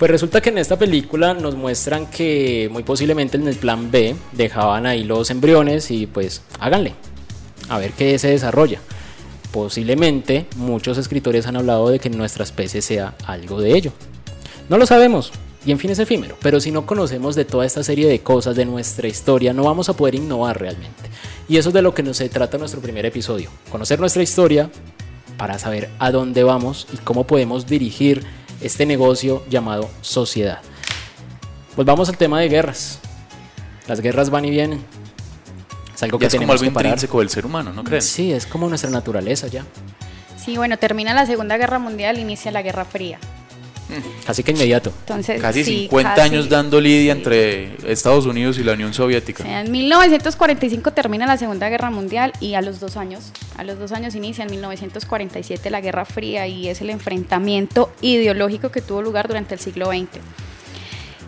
[0.00, 4.16] Pues resulta que en esta película nos muestran que muy posiblemente en el plan B
[4.32, 6.94] dejaban ahí los embriones y pues háganle,
[7.68, 8.80] a ver qué se desarrolla.
[9.52, 13.92] Posiblemente muchos escritores han hablado de que nuestra especie sea algo de ello.
[14.70, 15.32] No lo sabemos,
[15.66, 18.56] y en fin es efímero, pero si no conocemos de toda esta serie de cosas
[18.56, 21.10] de nuestra historia, no vamos a poder innovar realmente.
[21.46, 24.70] Y eso es de lo que nos se trata nuestro primer episodio, conocer nuestra historia
[25.36, 30.60] para saber a dónde vamos y cómo podemos dirigir este negocio llamado sociedad.
[31.74, 33.00] Pues vamos al tema de guerras.
[33.86, 34.84] Las guerras van y vienen.
[35.94, 38.06] Es algo que es como algo intrínseco del ser humano, ¿no crees?
[38.06, 39.64] Sí, es como nuestra naturaleza ya.
[40.36, 43.18] Sí, bueno, termina la Segunda Guerra Mundial, inicia la Guerra Fría.
[44.26, 44.92] Casi que inmediato.
[45.00, 49.60] Entonces, casi 50 años dando lidia entre Estados Unidos y la Unión Soviética.
[49.60, 53.92] en 1945 termina la Segunda Guerra Mundial y a los dos años, a los dos
[53.92, 59.28] años inicia en 1947 la Guerra Fría y es el enfrentamiento ideológico que tuvo lugar
[59.28, 60.20] durante el siglo XX.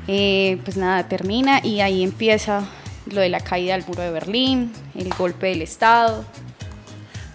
[0.08, 2.68] Eh, pues nada, termina y ahí empieza
[3.06, 6.24] lo de la caída del muro de Berlín, el golpe del Estado,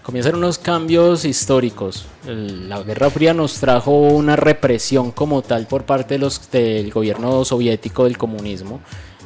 [0.08, 2.06] comienzan unos cambios históricos.
[2.24, 7.44] la Guerra Fría nos trajo una represión como tal por parte de los, del gobierno
[7.44, 8.80] soviético del comunismo,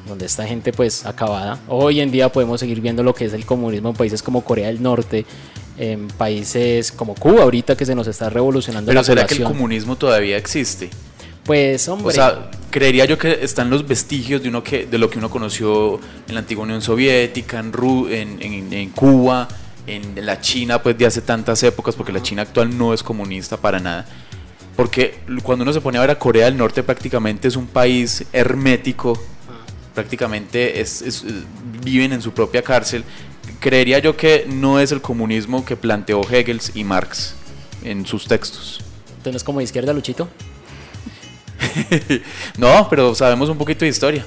[0.09, 1.61] donde esta gente pues acabada.
[1.69, 4.67] Hoy en día podemos seguir viendo lo que es el comunismo en países como Corea
[4.67, 5.25] del Norte,
[5.79, 9.95] en países como Cuba ahorita que se nos está revolucionando Pero ¿será que el comunismo
[9.95, 10.91] todavía existe?
[11.45, 12.09] Pues hombre.
[12.09, 15.31] O sea, creería yo que están los vestigios de uno que de lo que uno
[15.31, 17.73] conoció en la antigua Unión Soviética, en,
[18.43, 19.47] en, en Cuba,
[19.87, 23.57] en la China pues de hace tantas épocas, porque la China actual no es comunista
[23.57, 24.07] para nada.
[24.77, 28.25] Porque cuando uno se pone a ver a Corea del Norte prácticamente es un país
[28.33, 29.23] hermético,
[29.95, 31.25] prácticamente es,
[31.83, 33.05] viven en su propia cárcel.
[33.61, 37.35] Creería yo que no es el comunismo que planteó Hegel y Marx
[37.85, 38.81] en sus textos.
[39.19, 40.29] ¿Entonces como izquierda, Luchito?
[42.59, 44.25] no, pero sabemos un poquito de historia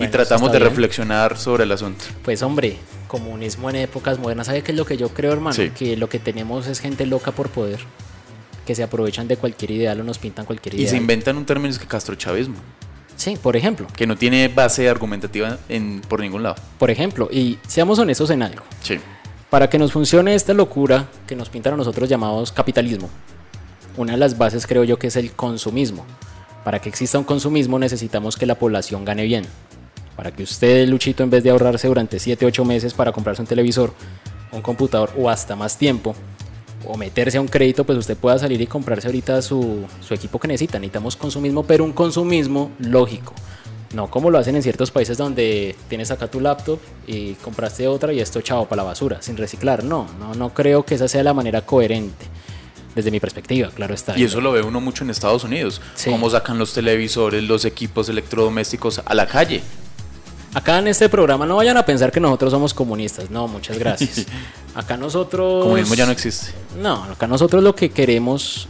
[0.00, 2.04] y tratamos de reflexionar sobre el asunto.
[2.24, 4.46] Pues hombre, comunismo en épocas modernas.
[4.46, 5.56] ¿Sabe qué es lo que yo creo, hermano?
[5.76, 7.80] Que lo que tenemos es gente loca por poder,
[8.64, 10.86] que se aprovechan de cualquier ideal o nos pintan cualquier ideal.
[10.86, 12.56] Y se inventan un término que castrochavismo.
[13.16, 13.88] Sí, por ejemplo.
[13.96, 16.54] Que no tiene base argumentativa en, por ningún lado.
[16.78, 18.62] Por ejemplo, y seamos honestos en algo.
[18.80, 19.00] Sí.
[19.50, 23.10] Para que nos funcione esta locura que nos pintan a nosotros llamados capitalismo,
[23.96, 26.04] una de las bases creo yo que es el consumismo.
[26.62, 29.46] Para que exista un consumismo necesitamos que la población gane bien
[30.18, 33.46] para que usted, Luchito, en vez de ahorrarse durante 7, 8 meses para comprarse un
[33.46, 33.94] televisor,
[34.50, 36.12] un computador o hasta más tiempo,
[36.84, 40.40] o meterse a un crédito, pues usted pueda salir y comprarse ahorita su, su equipo
[40.40, 40.80] que necesita.
[40.80, 43.32] Necesitamos consumismo, pero un consumismo lógico.
[43.94, 48.12] No como lo hacen en ciertos países donde tienes acá tu laptop y compraste otra
[48.12, 49.84] y esto chavo para la basura, sin reciclar.
[49.84, 52.26] No, no, no creo que esa sea la manera coherente.
[52.92, 54.18] Desde mi perspectiva, claro está.
[54.18, 55.80] Y eso lo ve uno mucho en Estados Unidos.
[56.06, 59.62] Cómo sacan los televisores, los equipos electrodomésticos a la calle.
[60.54, 63.30] Acá en este programa no vayan a pensar que nosotros somos comunistas.
[63.30, 64.26] No, muchas gracias.
[64.74, 65.64] Acá nosotros.
[65.64, 66.52] Comunismo ya no existe.
[66.80, 68.68] No, acá nosotros lo que queremos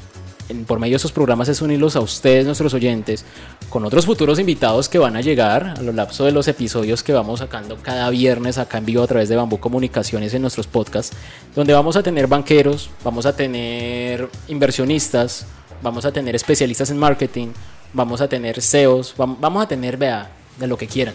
[0.67, 3.25] por medio de estos programas es unirlos a ustedes, nuestros oyentes,
[3.69, 7.13] con otros futuros invitados que van a llegar a lo lapso de los episodios que
[7.13, 11.15] vamos sacando cada viernes acá en vivo a través de Bambú Comunicaciones en nuestros podcasts,
[11.55, 15.45] donde vamos a tener banqueros, vamos a tener inversionistas,
[15.83, 17.49] vamos a tener especialistas en marketing,
[17.93, 21.15] vamos a tener CEOs, vamos a tener, vea, de lo que quieran.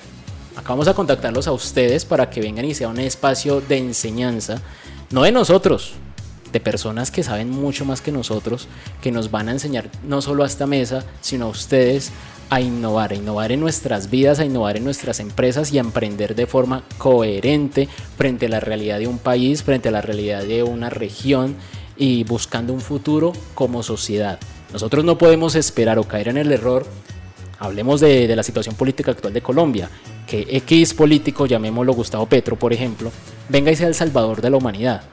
[0.55, 4.61] Acá vamos a contactarlos a ustedes para que vengan y sea un espacio de enseñanza,
[5.09, 5.93] no de nosotros,
[6.51, 8.67] de personas que saben mucho más que nosotros,
[9.01, 12.11] que nos van a enseñar no solo a esta mesa, sino a ustedes
[12.51, 16.35] a innovar, a innovar en nuestras vidas, a innovar en nuestras empresas y a emprender
[16.35, 20.61] de forma coherente frente a la realidad de un país, frente a la realidad de
[20.61, 21.55] una región
[21.97, 24.39] y buscando un futuro como sociedad.
[24.71, 26.85] Nosotros no podemos esperar o caer en el error
[27.63, 29.89] hablemos de, la situación política actual de Colombia
[30.27, 33.09] que X político, llamémoslo Gustavo Petro, por ejemplo,
[33.47, 35.03] venga y sea el salvador de la humanidad,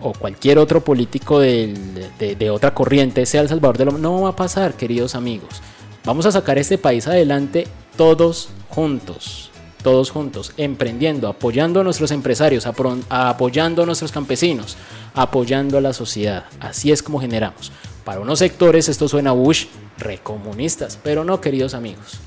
[0.00, 1.72] o cualquier otro político de,
[2.18, 5.62] de, otra corriente sea el salvador de la humanidad, no va a pasar, queridos amigos.
[6.04, 9.50] Vamos a sacar este país adelante todos juntos,
[9.82, 14.76] todos juntos, emprendiendo, apoyando a nuestros empresarios, apoyando a nuestros campesinos,
[15.14, 16.44] apoyando a la sociedad.
[16.58, 17.70] Así es como generamos.
[18.04, 19.66] Para unos sectores esto suena a Bush,
[19.98, 22.20] recomunistas, pero no, queridos amigos.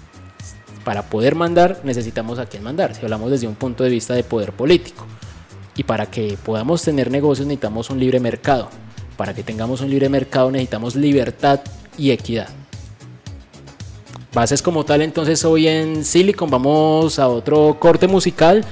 [0.83, 4.23] Para poder mandar necesitamos a quién mandar, si hablamos desde un punto de vista de
[4.23, 5.05] poder político.
[5.75, 8.69] Y para que podamos tener negocios necesitamos un libre mercado.
[9.17, 11.61] Para que tengamos un libre mercado necesitamos libertad
[11.97, 12.49] y equidad.
[14.33, 18.65] Bases como tal, entonces hoy en Silicon vamos a otro corte musical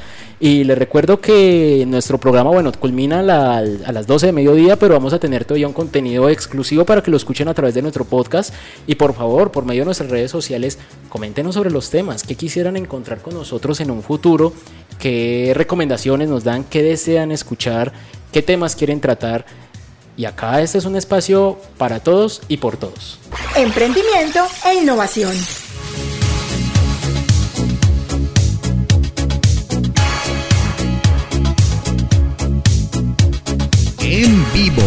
[0.44, 5.14] y les recuerdo que nuestro programa, bueno, culmina a las 12 de mediodía, pero vamos
[5.14, 8.52] a tener todavía un contenido exclusivo para que lo escuchen a través de nuestro podcast.
[8.88, 10.80] Y por favor, por medio de nuestras redes sociales,
[11.10, 14.52] coméntenos sobre los temas, qué quisieran encontrar con nosotros en un futuro,
[14.98, 17.94] qué recomendaciones nos dan, qué desean escuchar,
[18.32, 19.46] qué temas quieren tratar.
[20.18, 23.20] Y acá este es un espacio para todos y por todos.
[23.56, 25.34] Emprendimiento e innovación.
[34.14, 34.84] En vivo.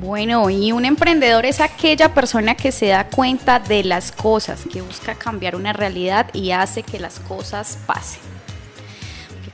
[0.00, 4.80] Bueno, y un emprendedor es aquella persona que se da cuenta de las cosas, que
[4.80, 8.22] busca cambiar una realidad y hace que las cosas pasen.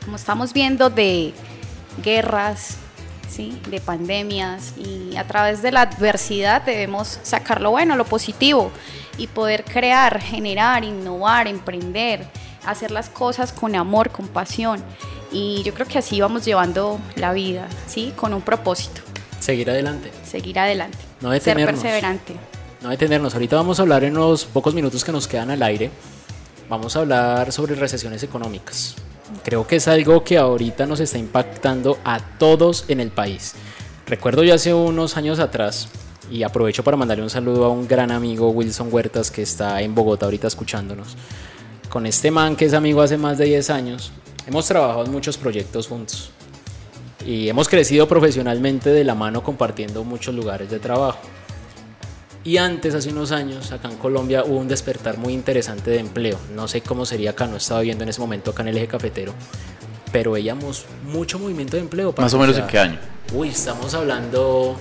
[0.04, 1.34] como estamos viendo de
[2.04, 2.76] guerras,
[3.28, 3.60] ¿sí?
[3.68, 8.70] de pandemias y a través de la adversidad debemos sacar lo bueno, lo positivo
[9.18, 12.28] y poder crear, generar, innovar, emprender
[12.64, 14.82] hacer las cosas con amor, con pasión.
[15.32, 18.12] Y yo creo que así vamos llevando la vida, ¿sí?
[18.16, 19.00] Con un propósito.
[19.38, 20.10] Seguir adelante.
[20.24, 20.98] Seguir adelante.
[21.20, 21.80] No detenernos.
[21.80, 22.36] Ser perseverante.
[22.82, 23.34] No detenernos.
[23.34, 25.90] Ahorita vamos a hablar en los pocos minutos que nos quedan al aire.
[26.68, 28.96] Vamos a hablar sobre recesiones económicas.
[29.44, 33.54] Creo que es algo que ahorita nos está impactando a todos en el país.
[34.06, 35.88] Recuerdo ya hace unos años atrás,
[36.30, 39.94] y aprovecho para mandarle un saludo a un gran amigo Wilson Huertas que está en
[39.94, 41.16] Bogotá ahorita escuchándonos
[41.90, 44.12] con este man que es amigo hace más de 10 años,
[44.46, 46.30] hemos trabajado en muchos proyectos juntos
[47.26, 51.18] y hemos crecido profesionalmente de la mano compartiendo muchos lugares de trabajo.
[52.42, 56.38] Y antes, hace unos años, acá en Colombia hubo un despertar muy interesante de empleo.
[56.54, 58.86] No sé cómo sería acá, no estaba viendo en ese momento acá en el eje
[58.86, 59.34] cafetero,
[60.10, 62.14] pero veíamos mucho movimiento de empleo.
[62.16, 62.98] Más o menos en qué año?
[63.34, 64.80] Uy, estamos hablando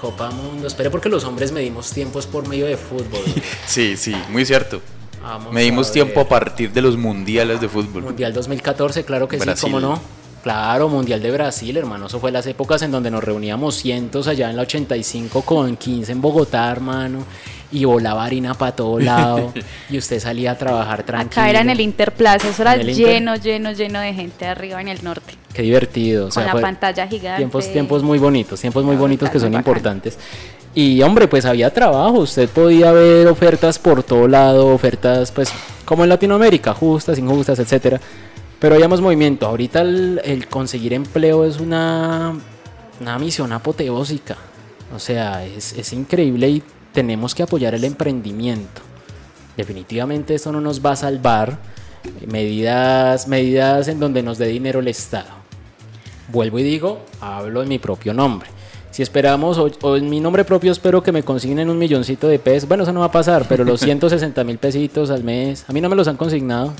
[0.00, 0.66] Copa Mundo.
[0.66, 3.22] Espere porque los hombres medimos tiempos por medio de fútbol.
[3.66, 4.82] sí, sí, muy cierto.
[5.52, 8.02] Medimos tiempo a partir de los mundiales de fútbol.
[8.02, 10.00] Mundial 2014, claro que sí, cómo no.
[10.44, 12.04] Claro, Mundial de Brasil, hermano.
[12.04, 16.12] Eso fue las épocas en donde nos reuníamos cientos allá en la 85 con 15
[16.12, 17.24] en Bogotá, hermano.
[17.72, 19.54] Y volaba harina para todo lado.
[19.88, 21.40] y usted salía a trabajar tranquilo.
[21.40, 25.02] Acá era en el Interplaza, eso era lleno, lleno, lleno de gente arriba en el
[25.02, 25.34] norte.
[25.54, 26.28] Qué divertido.
[26.28, 27.38] Con la pantalla gigante.
[27.38, 30.18] Tiempos, tiempos muy bonitos, tiempos muy bonitos que son importantes.
[30.74, 35.52] Y hombre, pues había trabajo, usted podía ver ofertas por todo lado, ofertas pues
[35.84, 38.00] como en Latinoamérica, justas, injustas, etcétera.
[38.58, 39.46] Pero habíamos movimiento.
[39.46, 42.34] Ahorita el, conseguir empleo es una,
[43.00, 44.36] una misión apoteósica.
[44.94, 46.62] O sea, es, es increíble y
[46.92, 48.82] tenemos que apoyar el emprendimiento.
[49.56, 51.58] Definitivamente esto no nos va a salvar.
[52.26, 55.30] Medidas, medidas en donde nos dé dinero el Estado.
[56.32, 58.53] Vuelvo y digo, hablo en mi propio nombre
[58.94, 62.68] si esperamos, o, en mi nombre propio espero que me consignen un milloncito de pesos,
[62.68, 65.80] bueno, eso no va a pasar, pero los 160 mil pesitos al mes, a mí
[65.80, 66.72] no me los han consignado,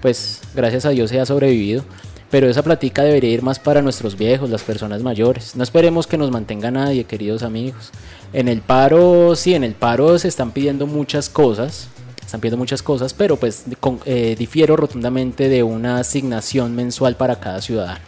[0.00, 1.84] pues gracias a Dios se ha sobrevivido.
[2.30, 5.54] Pero esa platica debería ir más para nuestros viejos, las personas mayores.
[5.54, 7.90] No esperemos que nos mantenga nadie, queridos amigos.
[8.32, 11.88] En el paro, sí, en el paro se están pidiendo muchas cosas,
[12.24, 13.64] están pidiendo muchas cosas, pero pues
[14.06, 18.00] eh, difiero rotundamente de una asignación mensual para cada ciudadano.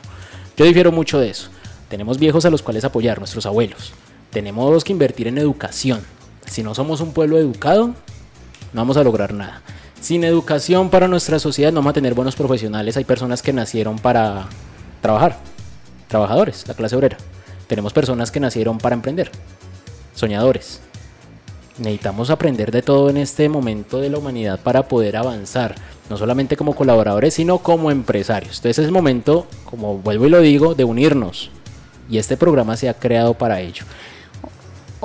[0.57, 1.51] Yo difiero mucho de eso.
[1.89, 3.93] Tenemos viejos a los cuales apoyar, nuestros abuelos.
[4.31, 6.01] Tenemos que invertir en educación.
[6.47, 9.63] Si no somos un pueblo educado, no vamos a lograr nada.
[10.01, 12.97] Sin educación para nuestra sociedad no vamos a tener buenos profesionales.
[12.97, 14.47] Hay personas que nacieron para
[15.01, 15.39] trabajar.
[16.09, 17.17] Trabajadores, la clase obrera.
[17.67, 19.31] Tenemos personas que nacieron para emprender.
[20.15, 20.81] Soñadores.
[21.79, 25.75] Necesitamos aprender de todo en este momento de la humanidad para poder avanzar,
[26.09, 28.59] no solamente como colaboradores, sino como empresarios.
[28.59, 31.51] Entonces es el momento, como vuelvo y lo digo, de unirnos,
[32.09, 33.85] y este programa se ha creado para ello.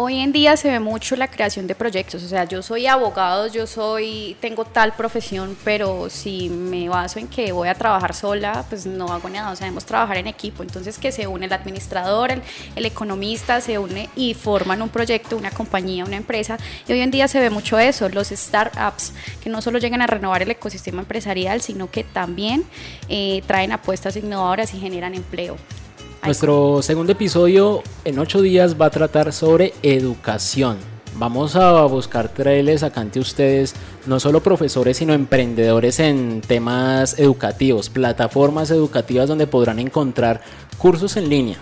[0.01, 3.47] Hoy en día se ve mucho la creación de proyectos, o sea, yo soy abogado,
[3.47, 8.63] yo soy, tengo tal profesión, pero si me baso en que voy a trabajar sola,
[8.69, 11.51] pues no hago nada, o sea, debemos trabajar en equipo, entonces que se une el
[11.51, 17.01] administrador, el, economista, se une y forman un proyecto, una compañía, una empresa, y hoy
[17.01, 19.11] en día se ve mucho eso, los startups,
[19.43, 22.63] que no solo llegan a renovar el ecosistema empresarial, sino que también
[23.09, 25.57] eh, traen apuestas innovadoras y generan empleo.
[26.23, 30.77] Nuestro segundo episodio en ocho días va a tratar sobre educación.
[31.15, 33.73] Vamos a buscar traerles acá ante ustedes
[34.05, 40.41] no solo profesores, sino emprendedores en temas educativos, plataformas educativas donde podrán encontrar
[40.77, 41.57] cursos en línea,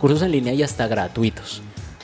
[0.00, 1.62] cursos en línea y hasta gratuitos,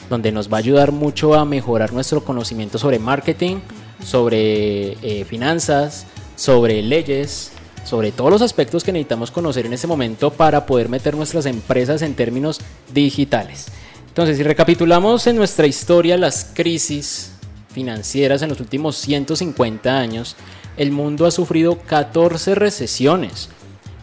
[0.08, 3.56] donde nos va a ayudar mucho a mejorar nuestro conocimiento sobre marketing,
[4.04, 7.50] sobre eh, finanzas, sobre leyes,
[7.88, 12.02] sobre todos los aspectos que necesitamos conocer en este momento para poder meter nuestras empresas
[12.02, 12.60] en términos
[12.92, 13.68] digitales.
[14.08, 17.32] Entonces, si recapitulamos en nuestra historia las crisis
[17.72, 20.36] financieras en los últimos 150 años,
[20.76, 23.48] el mundo ha sufrido 14 recesiones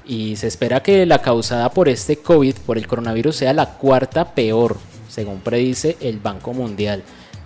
[0.04, 4.34] y se espera que la causada por este COVID, por el coronavirus, sea la cuarta
[4.34, 4.78] peor,
[5.10, 7.04] según predice el Banco Mundial.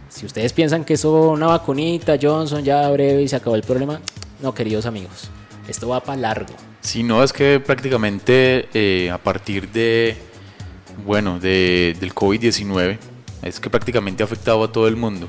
[0.08, 4.00] Si ustedes piensan que eso una vacunita, Johnson, ya breve y se acabó el problema,
[4.42, 5.30] no, queridos amigos,
[5.70, 6.54] esto va para largo.
[6.82, 10.18] Si no, es que prácticamente eh, a partir de,
[11.06, 12.98] bueno, de, del COVID-19,
[13.44, 15.28] es que prácticamente ha afectado a todo el mundo.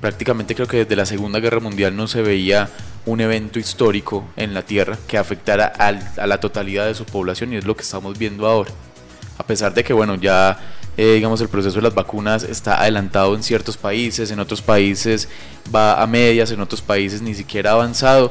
[0.00, 2.68] Prácticamente creo que desde la Segunda Guerra Mundial no se veía
[3.06, 7.56] un evento histórico en la Tierra que afectara a la totalidad de su población y
[7.56, 8.70] es lo que estamos viendo ahora.
[9.38, 10.58] A pesar de que, bueno, ya
[10.96, 15.28] eh, digamos, el proceso de las vacunas está adelantado en ciertos países, en otros países
[15.74, 18.30] va a medias, en otros países ni siquiera ha avanzado.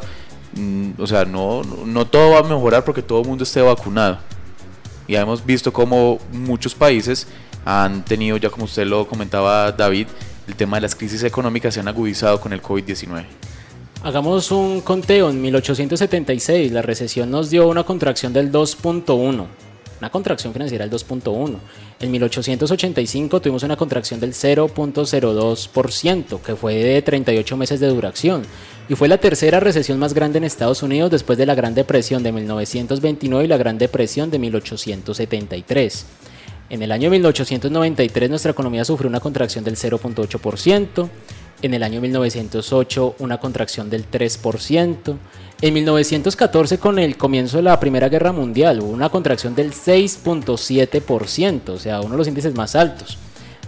[0.56, 4.20] Mm, o sea, no, no todo va a mejorar porque todo el mundo esté vacunado.
[5.08, 7.28] Ya hemos visto cómo muchos países
[7.66, 10.08] han tenido, ya como usted lo comentaba David,
[10.48, 13.26] el tema de las crisis económicas se han agudizado con el COVID-19.
[14.04, 15.30] Hagamos un conteo.
[15.30, 19.46] En 1876 la recesión nos dio una contracción del 2.1
[20.00, 21.56] una contracción financiera del 2.1.
[22.00, 28.44] En 1885 tuvimos una contracción del 0.02%, que fue de 38 meses de duración,
[28.90, 32.24] y fue la tercera recesión más grande en Estados Unidos después de la Gran Depresión
[32.24, 36.06] de 1929 y la Gran Depresión de 1873.
[36.70, 41.10] En el año 1893 nuestra economía sufrió una contracción del 0.8%,
[41.64, 45.18] en el año 1908 una contracción del 3%,
[45.62, 51.70] en 1914, con el comienzo de la Primera Guerra Mundial, hubo una contracción del 6.7%,
[51.70, 53.18] o sea, uno de los índices más altos.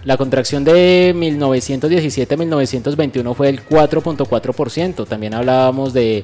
[0.04, 5.06] La contracción de 1917 1921 fue del 4.4%.
[5.08, 6.22] También hablábamos de,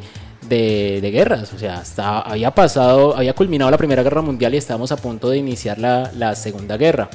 [0.51, 4.97] guerras, o sea, hasta había pasado, había culminado la Primera Guerra Mundial y estábamos a
[4.97, 7.09] punto de iniciar la, la Segunda Guerra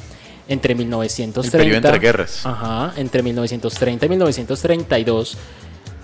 [0.47, 2.45] entre 1930 entre guerras.
[2.45, 5.37] Ajá, entre 1930 y 1932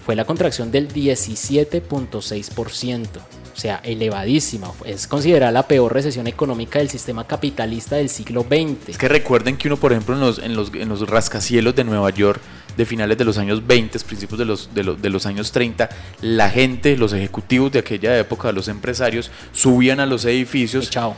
[0.06, 4.72] fue la contracción del 17.6%, o sea, elevadísima.
[4.86, 8.90] Es considerada la peor recesión económica del sistema capitalista del siglo XX.
[8.90, 11.86] Es que recuerden que uno, por ejemplo, en los, en los, en los rascacielos de
[11.86, 12.42] Nueva York,
[12.76, 15.90] de finales de los años 20, principios de los, de, los, de los años 30,
[16.22, 20.90] la gente, los ejecutivos de aquella época, los empresarios, subían a los edificios.
[20.90, 21.16] Chao.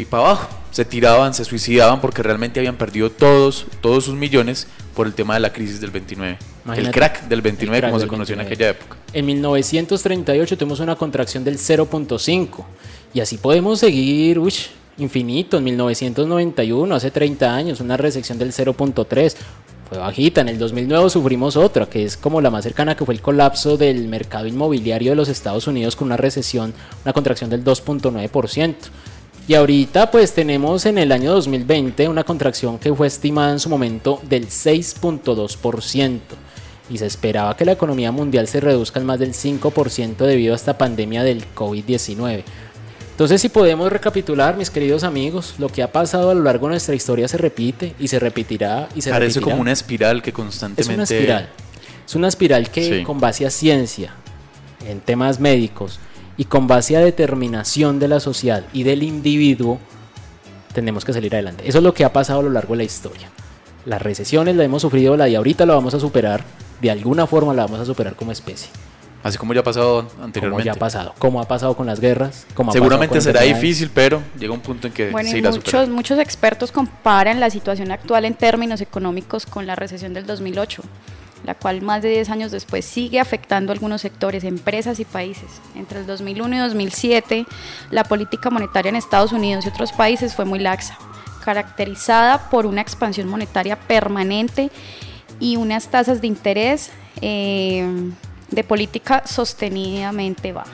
[0.00, 0.48] Y para abajo.
[0.70, 5.34] Se tiraban, se suicidaban porque realmente habían perdido todos, todos sus millones por el tema
[5.34, 6.38] de la crisis del 29
[6.76, 8.96] el crack del 29, como se conoció en aquella época.
[9.12, 12.64] En 1938 tuvimos una contracción del 0.5
[13.14, 14.52] y así podemos seguir, uy,
[14.98, 15.58] infinito.
[15.58, 19.34] En 1991, hace 30 años, una recesión del 0.3
[19.88, 20.42] fue bajita.
[20.42, 23.76] En el 2009 sufrimos otra, que es como la más cercana, que fue el colapso
[23.76, 26.72] del mercado inmobiliario de los Estados Unidos con una recesión,
[27.04, 28.74] una contracción del 2.9%.
[29.50, 33.68] Y ahorita pues tenemos en el año 2020 una contracción que fue estimada en su
[33.68, 36.20] momento del 6.2%
[36.88, 40.56] y se esperaba que la economía mundial se reduzca en más del 5% debido a
[40.56, 42.44] esta pandemia del COVID-19.
[43.10, 46.74] Entonces, si podemos recapitular, mis queridos amigos, lo que ha pasado a lo largo de
[46.74, 50.92] nuestra historia se repite y se repetirá y se Parece como una espiral que constantemente...
[50.92, 51.48] Es una espiral.
[52.06, 54.14] Es una espiral que con base a ciencia,
[54.86, 55.98] en temas médicos
[56.40, 59.78] y con base a determinación de la sociedad y del individuo,
[60.72, 61.68] tenemos que salir adelante.
[61.68, 63.28] Eso es lo que ha pasado a lo largo de la historia.
[63.84, 66.42] Las recesiones la hemos sufrido, la de ahorita la vamos a superar
[66.80, 68.70] de alguna forma la vamos a superar como especie.
[69.22, 70.48] Así como ya ha pasado anteriormente.
[70.48, 72.46] Como ya ha pasado, como ha pasado con las guerras.
[72.54, 76.18] Como Seguramente será difícil, pero llega un punto en que bueno, se irá muchos, muchos
[76.18, 80.82] expertos comparan la situación actual en términos económicos con la recesión del 2008,
[81.44, 85.50] la cual más de 10 años después sigue afectando a algunos sectores, empresas y países.
[85.74, 87.46] Entre el 2001 y 2007,
[87.90, 90.96] la política monetaria en Estados Unidos y otros países fue muy laxa,
[91.44, 94.70] caracterizada por una expansión monetaria permanente
[95.38, 96.90] y unas tasas de interés
[97.22, 97.86] eh,
[98.50, 100.72] de política sostenidamente bajas.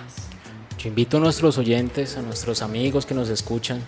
[0.78, 3.80] Yo invito a nuestros oyentes, a nuestros amigos que nos escuchan,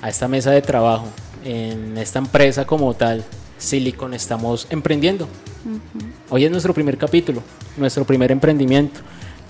[0.00, 1.06] a esta mesa de trabajo.
[1.44, 3.24] En esta empresa como tal,
[3.60, 5.28] Silicon, estamos emprendiendo.
[6.30, 7.42] Hoy es nuestro primer capítulo,
[7.76, 9.00] nuestro primer emprendimiento.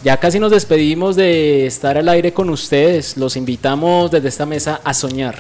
[0.05, 3.17] Ya casi nos despedimos de estar al aire con ustedes.
[3.17, 5.37] Los invitamos desde esta mesa a soñar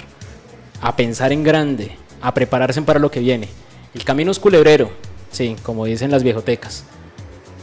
[0.81, 3.49] a pensar en grande, a prepararse para lo que viene.
[3.95, 4.91] El camino es culebrero,
[5.31, 6.85] sí, como dicen las viejotecas.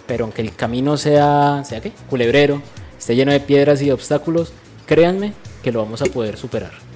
[0.05, 1.91] Pero aunque el camino sea, ¿sea qué?
[2.09, 2.61] Culebrero,
[2.97, 4.53] esté lleno de piedras y de obstáculos,
[4.85, 5.33] créanme
[5.63, 6.86] que lo vamos a poder superar.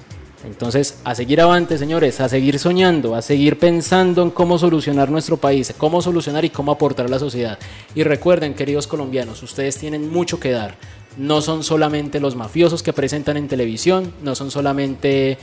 [0.44, 5.36] Entonces, a seguir avante, señores, a seguir soñando, a seguir pensando en cómo solucionar nuestro
[5.36, 7.58] país, cómo solucionar y cómo aportar a la sociedad.
[7.94, 10.74] Y recuerden, queridos colombianos, ustedes tienen mucho que dar.
[11.16, 15.38] No son solamente los mafiosos que presentan en televisión, no son solamente,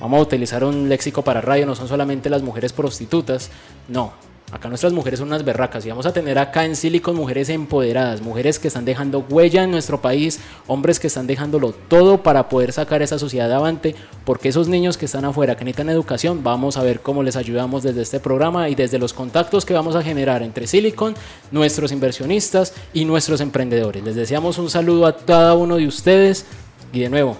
[0.00, 3.50] vamos a utilizar un léxico para radio, no son solamente las mujeres prostitutas,
[3.88, 4.12] no,
[4.52, 8.20] Acá nuestras mujeres son unas berracas y vamos a tener acá en Silicon mujeres empoderadas,
[8.20, 12.70] mujeres que están dejando huella en nuestro país, hombres que están dejándolo todo para poder
[12.70, 13.94] sacar esa sociedad adelante,
[14.26, 17.82] porque esos niños que están afuera, que necesitan educación, vamos a ver cómo les ayudamos
[17.82, 21.14] desde este programa y desde los contactos que vamos a generar entre Silicon,
[21.50, 24.04] nuestros inversionistas y nuestros emprendedores.
[24.04, 26.44] Les deseamos un saludo a cada uno de ustedes
[26.92, 27.38] y de nuevo,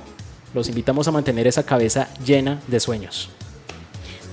[0.55, 3.29] los invitamos a mantener esa cabeza llena de sueños.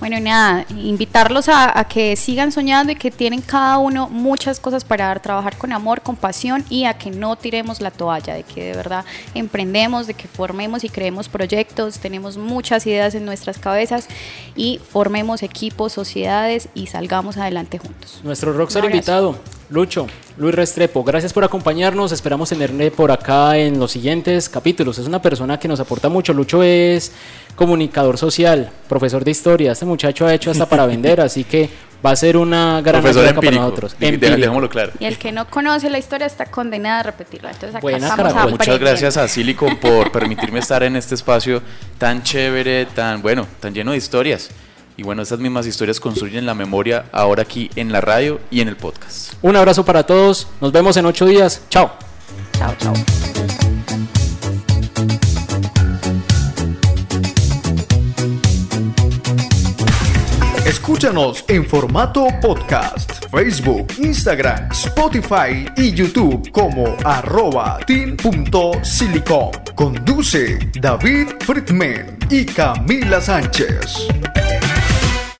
[0.00, 5.04] Bueno, nada, invitarlos a, que sigan soñando y que tienen cada uno muchas cosas para
[5.04, 8.64] dar, trabajar con amor, con pasión y a que no tiremos la toalla, de que
[8.64, 14.08] de verdad emprendemos, de que formemos y creemos proyectos, tenemos muchas ideas en nuestras cabezas
[14.56, 18.22] y formemos equipos, sociedades y salgamos adelante juntos.
[18.24, 19.36] Nuestro rockstar invitado,
[19.70, 22.10] Lucho, Luis Restrepo, gracias por acompañarnos.
[22.10, 24.98] Esperamos tenerle por acá en los siguientes capítulos.
[24.98, 26.34] Es una persona que nos aporta mucho.
[26.34, 27.12] Lucho es
[27.54, 29.70] comunicador social, profesor de historia.
[29.70, 31.70] Este muchacho ha hecho hasta para vender, así que
[32.04, 33.94] va a ser una gran ayuda para nosotros.
[34.00, 34.90] Dejémoslo claro.
[34.98, 37.52] Y el que no conoce la historia está condenado a repetirla.
[37.52, 37.80] Entonces
[38.50, 41.62] Muchas gracias a Silicon por permitirme estar en este espacio
[41.96, 44.50] tan chévere, tan bueno, tan lleno de historias.
[45.00, 48.68] Y bueno, estas mismas historias construyen la memoria ahora aquí en la radio y en
[48.68, 49.32] el podcast.
[49.40, 50.48] Un abrazo para todos.
[50.60, 51.62] Nos vemos en ocho días.
[51.70, 51.90] Chao.
[52.58, 52.92] Chao, chao.
[60.66, 69.50] Escúchanos en formato podcast, Facebook, Instagram, Spotify y YouTube como arroba team.silicon.
[69.74, 74.08] Conduce David Friedman y Camila Sánchez.